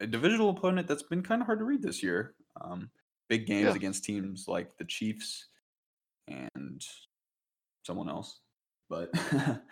[0.01, 2.35] a divisional opponent that's been kind of hard to read this year.
[2.61, 2.91] Um,
[3.29, 3.75] big games Yeah.
[3.75, 5.49] against teams like the Chiefs
[6.29, 6.85] and
[7.85, 8.41] someone else,
[8.89, 9.11] but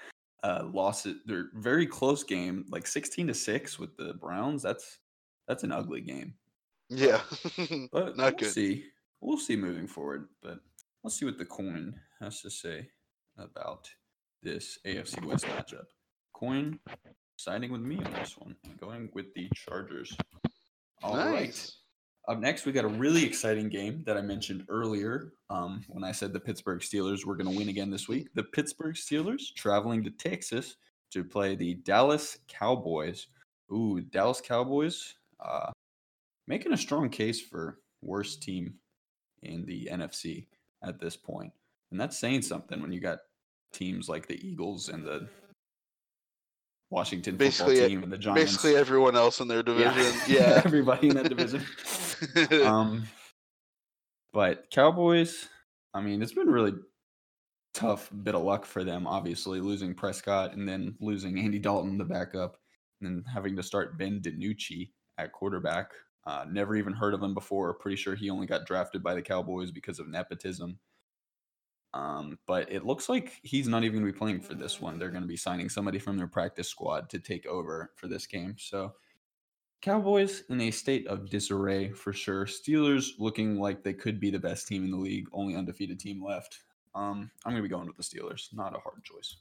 [0.43, 1.17] uh, lost it.
[1.27, 4.63] They're very close game, like sixteen to six with the Browns.
[4.63, 4.99] That's
[5.49, 6.35] that's an ugly game.
[6.91, 7.21] Yeah.
[7.93, 8.53] But Not we'll good.
[8.53, 8.85] see.
[9.21, 10.29] we'll see moving forward.
[10.43, 10.59] But
[11.03, 12.89] let's see what the coin has to say
[13.39, 13.89] about
[14.43, 15.87] this AFC West matchup.
[16.45, 16.79] Coin
[17.37, 20.15] siding with me on this one, going with the Chargers.
[21.03, 21.33] All right.
[21.33, 21.79] nice.
[22.29, 26.13] Up next, we got a really exciting game that I mentioned earlier um, when I
[26.13, 28.29] said the Pittsburgh Steelers were going to win again this week.
[28.35, 30.77] The Pittsburgh Steelers traveling to Texas
[31.13, 33.29] to play the Dallas Cowboys.
[33.73, 35.71] Ooh, Dallas Cowboys uh,
[36.47, 38.75] making a strong case for worst team
[39.43, 40.47] in the NFC
[40.83, 41.55] at this point.
[41.91, 43.21] And that's saying something when you got
[43.73, 45.27] teams like the Eagles and the
[46.95, 48.53] Washington football Basically, team and the Giants.
[48.53, 50.15] Basically, everyone else in their division.
[50.29, 50.63] Yeah.
[50.65, 51.65] everybody in that division.
[52.65, 53.03] um,
[54.33, 55.49] but Cowboys,
[55.93, 56.75] I mean, it's been really
[57.75, 59.09] tough bit of luck for them.
[59.09, 62.59] Obviously, losing Prescott and then losing Andy Dalton, the backup,
[63.01, 65.91] and then having to start Ben DiNucci at quarterback.
[66.29, 67.75] Uh, never even heard of him before.
[67.75, 70.79] Pretty sure he only got drafted by the Cowboys because of nepotism.
[71.95, 74.99] Um, but it looks like he's not even going to be playing for this one.
[74.99, 78.27] They're going to be signing somebody from their practice squad to take over for this
[78.27, 78.57] game.
[78.59, 78.95] So
[79.81, 82.47] Cowboys in a state of disarray for sure.
[82.47, 86.23] Steelers looking like they could be the best team in the league, only undefeated team
[86.23, 86.63] left.
[86.97, 88.53] Um, I'm going to be going with the Steelers.
[88.53, 89.37] Not a hard choice.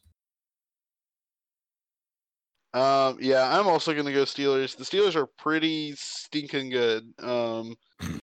[2.75, 4.75] Um, yeah, I'm also gonna go Steelers.
[4.75, 7.03] The Steelers are pretty stinking good.
[7.19, 7.75] Um,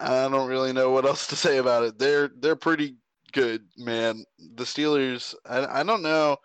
[0.00, 1.98] I don't really know what else to say about it.
[2.00, 2.96] They're they're pretty
[3.38, 4.24] good, man.
[4.56, 6.36] The Steelers, I I don't know.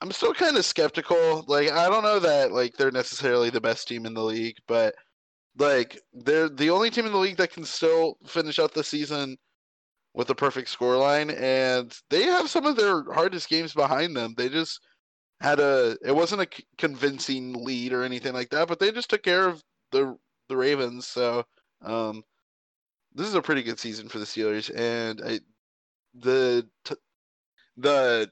[0.00, 1.44] I'm still kind of skeptical.
[1.46, 4.94] Like I don't know that like they're necessarily the best team in the league, but
[5.58, 9.36] like they're the only team in the league that can still finish out the season
[10.14, 14.34] with a perfect scoreline, and they have some of their hardest games behind them.
[14.36, 14.80] They just
[15.40, 19.22] had a it wasn't a convincing lead or anything like that, but they just took
[19.22, 20.16] care of the
[20.48, 21.06] the Ravens.
[21.06, 21.44] So
[21.82, 22.24] um,
[23.14, 25.40] this is a pretty good season for the Steelers, and I,
[26.14, 26.66] the
[27.76, 28.30] the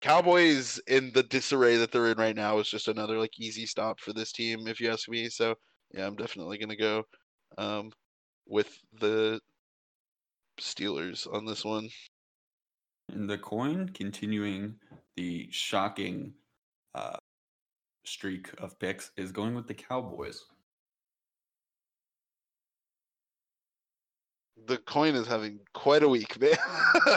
[0.00, 4.00] Cowboys in the disarray that they're in right now is just another like easy stop
[4.00, 5.28] for this team, if you ask me.
[5.28, 5.54] So
[5.92, 7.04] yeah, I'm definitely gonna go
[7.58, 7.92] um,
[8.46, 9.40] with the
[10.58, 11.88] Steelers on this one.
[13.12, 14.76] And the coin continuing
[15.16, 16.32] the shocking
[16.94, 17.16] uh,
[18.04, 20.44] streak of picks is going with the Cowboys.
[24.66, 26.56] The coin is having quite a week, man.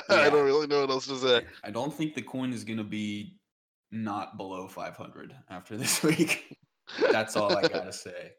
[0.09, 1.45] I don't really know what else to say.
[1.63, 3.37] I don't think the coin is going to be
[3.91, 6.57] not below 500 after this week.
[7.11, 8.31] That's all I got to say.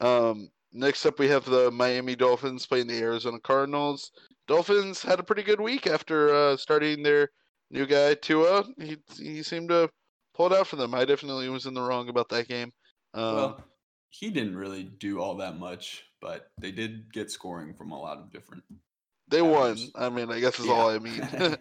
[0.00, 4.10] Um, next up, we have the Miami Dolphins playing the Arizona Cardinals.
[4.46, 7.28] Dolphins had a pretty good week after uh, starting their
[7.70, 8.64] new guy Tua.
[8.80, 9.90] He he seemed to
[10.34, 10.94] pull it out for them.
[10.94, 12.72] I definitely was in the wrong about that game.
[13.14, 13.64] Um, Well,
[14.10, 18.18] he didn't really do all that much, but they did get scoring from a lot
[18.18, 18.64] of different.
[19.28, 19.76] they won.
[19.94, 21.26] I mean, I guess is all I mean.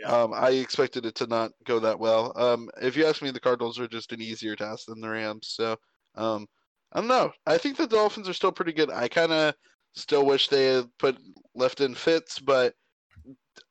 [0.00, 0.12] Yeah.
[0.22, 2.32] um, I expected it to not go that well.
[2.36, 5.48] Um, if you ask me, the Cardinals are just an easier task than the Rams.
[5.48, 5.76] So,
[6.14, 6.46] um,
[6.92, 7.32] I don't know.
[7.46, 8.90] I think the Dolphins are still pretty good.
[8.92, 9.54] I kind of
[9.94, 11.18] still wish they had put
[11.56, 12.74] left in Fitz, but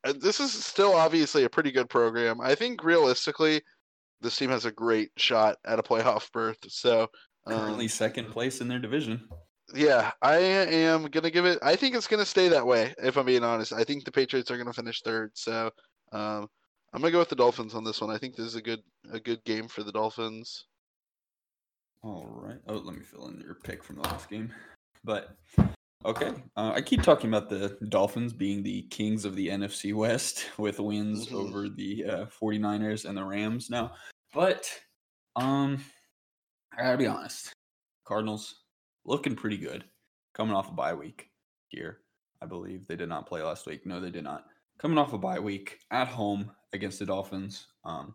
[0.04, 2.42] uh, this is still obviously a pretty good program.
[2.42, 3.62] I think realistically,
[4.20, 6.58] this team has a great shot at a playoff berth.
[6.68, 7.08] So,
[7.48, 9.28] um, Currently second place in their division.
[9.74, 11.58] yeah, I am gonna give it.
[11.62, 12.94] I think it's gonna stay that way.
[13.02, 15.32] If I'm being honest, I think the Patriots are gonna finish third.
[15.34, 15.70] So,
[16.12, 16.48] um,
[16.92, 18.10] I'm gonna go with the Dolphins on this one.
[18.10, 18.80] I think this is a good
[19.12, 20.64] a good game for the Dolphins.
[22.02, 22.58] All right.
[22.68, 24.52] Oh, let me fill in your pick from the last game.
[25.04, 25.36] But
[26.04, 30.46] okay, uh, I keep talking about the Dolphins being the kings of the NFC West
[30.58, 31.34] with wins Mhm.
[31.34, 33.92] over the uh, 49ers and the Rams now.
[34.32, 34.70] But
[35.36, 35.84] um,
[36.78, 37.52] I gotta be honest,
[38.04, 38.62] Cardinals
[39.04, 39.84] looking pretty good,
[40.32, 41.28] coming off a bye week
[41.68, 41.98] here.
[42.40, 43.84] I believe they did not play last week.
[43.84, 44.46] No, they did not.
[44.78, 47.66] Coming off a bye week at home against the Dolphins.
[47.84, 48.14] Um,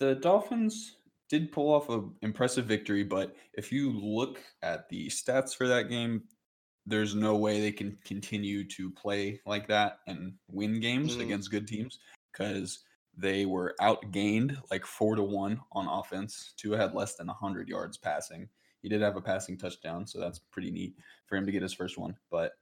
[0.00, 0.96] the Dolphins
[1.28, 5.88] did pull off an impressive victory, but if you look at the stats for that
[5.88, 6.24] game,
[6.86, 11.20] there's no way they can continue to play like that and win games Mhm.
[11.20, 12.00] against good teams
[12.32, 12.80] because
[13.20, 16.54] they were outgained like four to one on offense.
[16.56, 18.48] Tua had less than 100 yards passing.
[18.82, 20.96] He did have a passing touchdown, so that's pretty neat
[21.26, 22.16] for him to get his first one.
[22.30, 22.52] But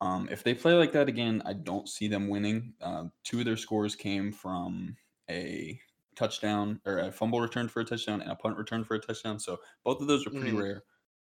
[0.00, 2.74] um, if they play like that again, I don't see them winning.
[2.80, 4.96] Uh, two of their scores came from
[5.30, 5.80] a
[6.16, 9.38] touchdown or a fumble return for a touchdown and a punt return for a touchdown.
[9.38, 10.60] So both of those are pretty Mhm.
[10.60, 10.84] rare.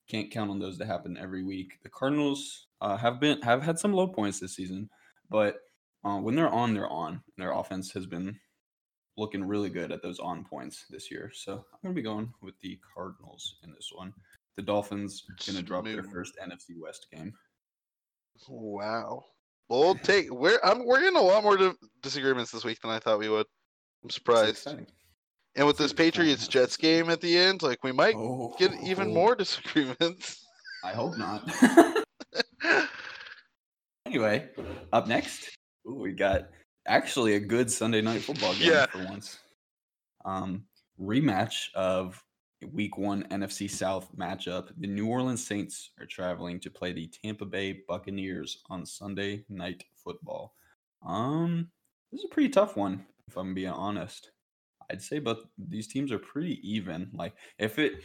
[0.08, 1.80] Can't count on those to happen every week.
[1.84, 4.90] The Cardinals uh, have been have had some low points this season,
[5.30, 5.62] but
[6.04, 7.24] uh, when they're on, they're on.
[7.38, 8.40] Their offense has been
[9.18, 11.32] looking really good at those on points this year.
[11.34, 14.14] So I'm gonna be going with the Cardinals in this one.
[14.58, 17.34] the Dolphins gonna drop their first NFC West game.
[18.48, 19.26] Wow.
[19.70, 20.30] We'll take.
[20.32, 23.30] We're I'm we're getting a lot more di- disagreements this week than I thought we
[23.30, 23.46] would.
[24.04, 24.68] I'm surprised.
[25.56, 29.10] And with this Patriots Jets game at the end, like we might Oh, get even
[29.10, 29.14] oh.
[29.14, 30.46] more disagreements.
[30.84, 31.50] I hope not.
[34.06, 34.50] anyway,
[34.94, 35.50] up next,
[35.88, 36.48] ooh, we got
[36.88, 38.86] actually a good Sunday night football game Yeah.
[38.88, 39.40] for once.
[40.26, 40.66] Um,
[41.00, 42.24] rematch of
[42.72, 44.70] Week One NFC South matchup.
[44.78, 49.84] The New Orleans Saints are traveling to play the Tampa Bay Buccaneers on Sunday Night
[50.04, 50.54] Football.
[51.06, 51.72] Um,
[52.12, 54.32] this is a pretty tough one, if I'm being honest.
[54.92, 57.10] I'd say, but these teams are pretty even.
[57.14, 58.04] Like, if it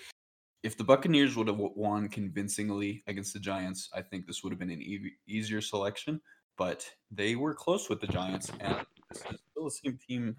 [0.62, 4.58] if the Buccaneers would have won convincingly against the Giants, I think this would have
[4.58, 6.20] been an e- easier selection.
[6.56, 8.76] But they were close with the Giants, and
[9.14, 10.36] still the same team.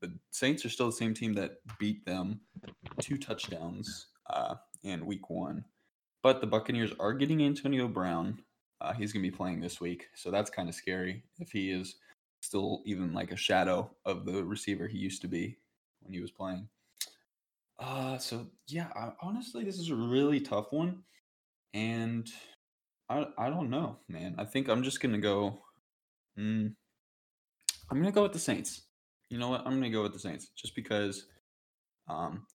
[0.00, 2.40] The Saints are still the same team that beat them
[3.00, 5.64] two touchdowns uh, in Week One.
[6.22, 8.40] But the Buccaneers are getting Antonio Brown.
[8.80, 11.70] Uh, he's going to be playing this week, so that's kind of scary if he
[11.70, 11.96] is
[12.40, 15.56] still even like a shadow of the receiver he used to be
[16.02, 16.68] when he was playing.
[17.78, 21.02] Uh, so yeah, I, honestly, this is a really tough one,
[21.72, 22.30] and
[23.08, 24.34] I I don't know, man.
[24.38, 25.58] I think I'm just gonna go.
[26.38, 26.74] Mm,
[27.90, 28.82] I'm gonna go with the Saints.
[29.30, 29.62] You know what?
[29.66, 31.26] I'm gonna go with the Saints just because.
[32.08, 32.46] Um,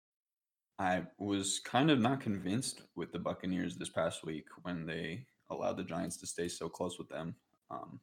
[0.79, 5.75] I was kind of not convinced with the Buccaneers this past week when they allowed
[5.75, 7.35] the Giants to stay so close with them.
[7.69, 7.99] Um,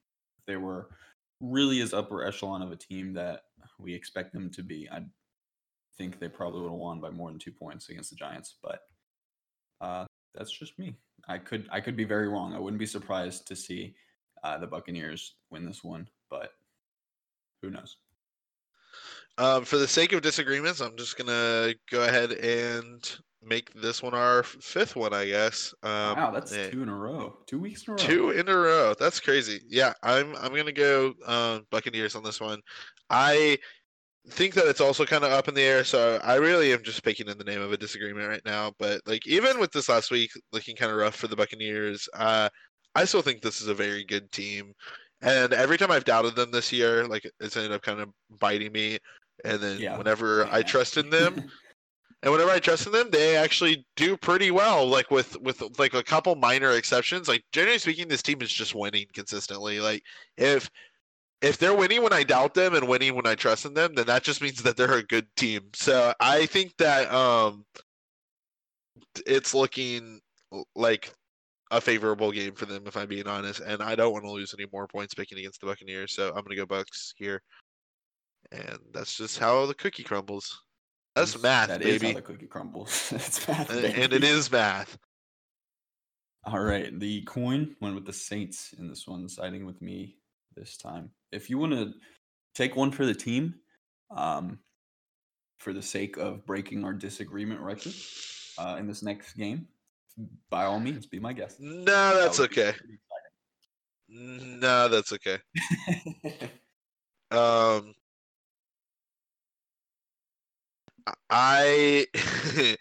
[0.46, 0.90] they were
[1.40, 3.44] really as upper echelon of a team that
[3.78, 4.88] we expect them to be.
[4.92, 5.00] I
[5.96, 8.80] think they probably would have won by more than two points against the Giants, but
[9.80, 10.98] uh, that's just me.
[11.28, 12.54] I could I could be very wrong.
[12.54, 13.94] I wouldn't be surprised to see
[14.44, 16.50] uh, the Buccaneers win this one, but
[17.62, 17.96] who knows?
[19.38, 24.14] Um, for the sake of disagreements, I'm just gonna go ahead and make this one
[24.14, 25.74] our fifth one, I guess.
[25.82, 28.02] Um, wow, that's eh, two in a row, two weeks in a row.
[28.02, 28.94] Two in a row.
[28.98, 29.60] That's crazy.
[29.68, 32.60] Yeah, I'm I'm gonna go uh, Buccaneers on this one.
[33.10, 33.58] I
[34.28, 36.96] think that it's also kind of up in the air, so I really am just
[36.96, 38.72] speaking in the name of a disagreement right now.
[38.78, 42.48] But like even with this last week looking kind of rough for the Buccaneers, uh,
[42.94, 44.72] I still think this is a very good team.
[45.22, 48.72] And every time I've doubted them this year, like it's ended up kind of biting
[48.72, 48.98] me.
[49.44, 49.96] And then Yeah.
[49.96, 51.34] whenever I trust in them,
[52.22, 54.86] and whenever I trust in them, they actually do pretty well.
[54.86, 57.28] Like with with like a couple minor exceptions.
[57.28, 59.80] Like generally speaking, this team is just winning consistently.
[59.80, 60.02] Like
[60.36, 60.70] if
[61.46, 64.06] if they're winning when I doubt them and winning when I trust in them, then
[64.06, 65.62] that just means that they're a good team.
[65.74, 67.64] So I think that um
[69.26, 70.20] it's looking
[70.74, 71.12] like
[71.70, 73.60] a favorable game for them if I'm being honest.
[73.60, 76.12] And I don't want to lose any more points picking against the Buccaneers.
[76.14, 77.42] So I'm gonna go Bucks here.
[78.52, 80.62] And that's just how the cookie crumbles.
[81.16, 82.12] That's math, that is baby.
[82.12, 83.08] how the cookie crumbles.
[83.10, 84.26] That's math, And- and it baby.
[84.26, 84.98] is math.
[86.44, 90.18] All right, the coin went with the Saints in this one, siding with me
[90.56, 91.10] this time.
[91.32, 91.92] If you want to
[92.54, 93.54] take one for the team,
[94.10, 94.58] um,
[95.58, 97.94] for the sake of breaking our disagreement record
[98.58, 99.66] uh, in this next game,
[100.50, 101.60] by all means, be my guest.
[101.60, 102.72] No, that's be okay.
[104.08, 105.38] No, that's okay.
[107.30, 107.94] Um,
[111.30, 112.06] I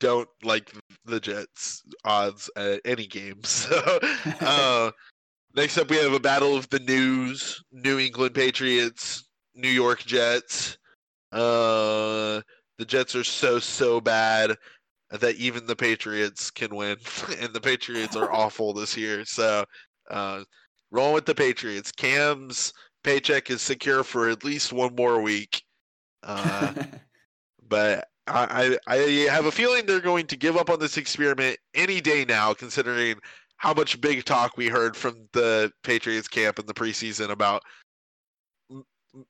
[0.00, 0.72] don't like
[1.04, 3.40] the Jets odds at any game.
[3.44, 3.76] So,
[4.40, 4.90] uh,
[5.54, 10.78] next up we have a battle of the news: New England Patriots, New York Jets.
[11.32, 12.40] Uh,
[12.78, 14.56] the Jets are so so bad
[15.10, 16.96] that even the Patriots can win,
[17.40, 19.24] and the Patriots are awful this year.
[19.24, 19.64] So,
[20.10, 20.44] uh,
[20.90, 21.92] rolling with the Patriots.
[21.92, 25.62] Cam's paycheck is secure for at least one more week.
[26.22, 26.72] Uh,
[27.68, 28.98] but I, I, I
[29.30, 33.16] have a feeling they're going to give up on this experiment any day now, considering
[33.64, 37.62] how much big talk we heard from the Patriots camp in the preseason about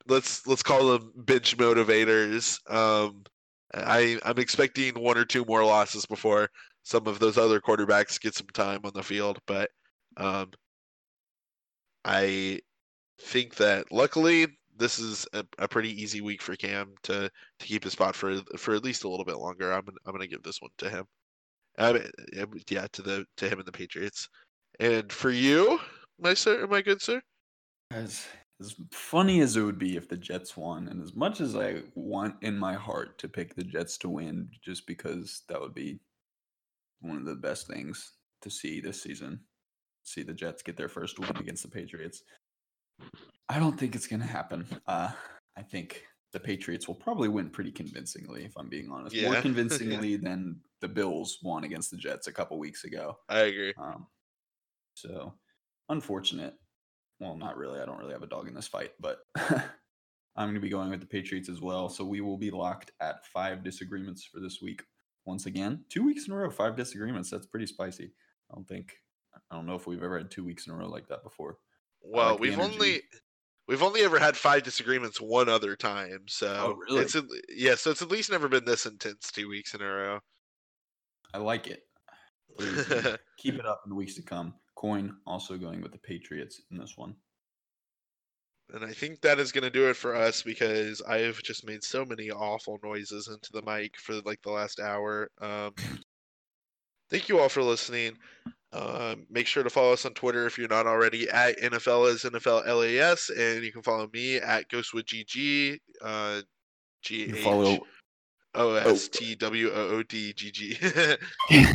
[0.08, 2.58] let's let's call them bench motivators.
[2.68, 3.22] Um,
[3.72, 6.48] I I'm expecting one or two more losses before
[6.82, 9.70] some of those other quarterbacks get some time on the field, but
[10.16, 10.50] um,
[12.04, 12.58] I
[13.20, 17.30] think that luckily this is a, a pretty easy week for Cam to
[17.60, 19.72] to keep his spot for for at least a little bit longer.
[19.72, 21.04] I'm I'm gonna give this one to him.
[21.78, 24.28] I mean, uh, yeah, to the to him and the Patriots.
[24.80, 25.80] And for you,
[26.18, 27.20] my sir, my good sir.
[27.90, 28.26] as
[28.60, 31.82] as funny as it would be if the Jets won, and as much as I
[31.94, 35.98] want in my heart to pick the Jets to win, just because that would be
[37.00, 38.12] one of the best things
[38.42, 39.40] to see this season,
[40.04, 42.22] see the Jets get their first win against the Patriots.
[43.48, 44.66] I don't think it's gonna happen.
[44.86, 45.10] Uh,
[45.56, 49.14] I think the Patriots will probably win pretty convincingly, if I'm being honest.
[49.14, 49.28] Yeah.
[49.32, 53.16] More convincingly than the Bills won against the Jets a couple weeks ago.
[53.30, 53.72] I agree.
[53.78, 54.06] Um,
[54.92, 55.32] so
[55.88, 56.52] unfortunate.
[57.20, 57.80] Well, not really.
[57.80, 59.64] I don't really have a dog in this fight, but I'm
[60.36, 61.88] going to be going with the Patriots as well.
[61.88, 64.82] So we will be locked at five disagreements for this week.
[65.24, 67.30] Once again, two weeks in a row, five disagreements.
[67.30, 68.12] That's pretty spicy.
[68.50, 68.92] I don't think,
[69.50, 71.56] I don't know if we've ever had two weeks in a row like that before.
[72.02, 73.00] Well, like we've only
[73.66, 76.24] we've only ever had five disagreements one other time.
[76.26, 77.00] So Oh, really?
[77.00, 77.16] it's
[77.48, 80.20] yeah, so it's at least never been this intense two weeks in a row.
[81.34, 81.82] I like it.
[82.56, 84.54] Please, uh, keep it up in the weeks to come.
[84.76, 87.16] Coin also going with the Patriots in this one.
[88.72, 91.66] And I think that is going to do it for us because I have just
[91.66, 95.28] made so many awful noises into the mic for like the last hour.
[95.40, 95.74] Um,
[97.10, 98.16] thank you all for listening.
[98.72, 102.22] Um, make sure to follow us on Twitter if you're not already at NFL is
[102.22, 105.78] NFL LAS, and you can follow me at GhostwoodGG.
[106.00, 106.40] Uh,
[107.02, 107.78] G You follow
[108.54, 110.78] O S T W O O D G G.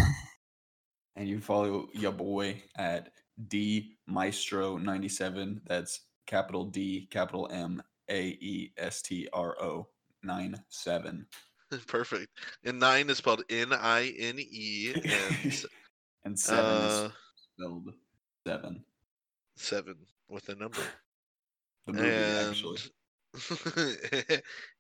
[1.16, 3.12] and you follow your boy at
[3.48, 5.62] D Maestro 97.
[5.68, 9.88] That's capital D, capital M A E S T R O
[10.24, 11.26] 97.
[11.88, 12.30] Perfect.
[12.64, 15.66] And nine is spelled N I N E, and
[16.26, 17.12] and seven uh, is
[17.54, 17.94] spelled
[18.48, 18.84] seven.
[19.56, 19.96] seven
[20.28, 20.80] with a number.
[21.86, 22.80] The movie, and actually.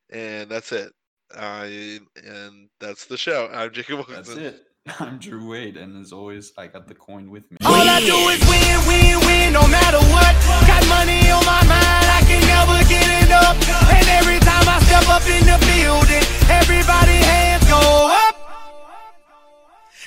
[0.10, 0.91] and that's it.
[1.36, 3.50] I and that's the show.
[3.54, 4.66] I'm Jacob That's it.
[5.00, 7.58] I'm Drew Wade, and as always, I got the coin with me.
[7.66, 10.34] All I do is win, win, win, no matter what.
[10.66, 13.58] Got money on my mind, I can never get enough.
[13.94, 18.36] And every time I step up in the building, everybody hands go up.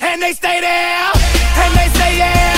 [0.01, 2.51] And they stay there, and they stay there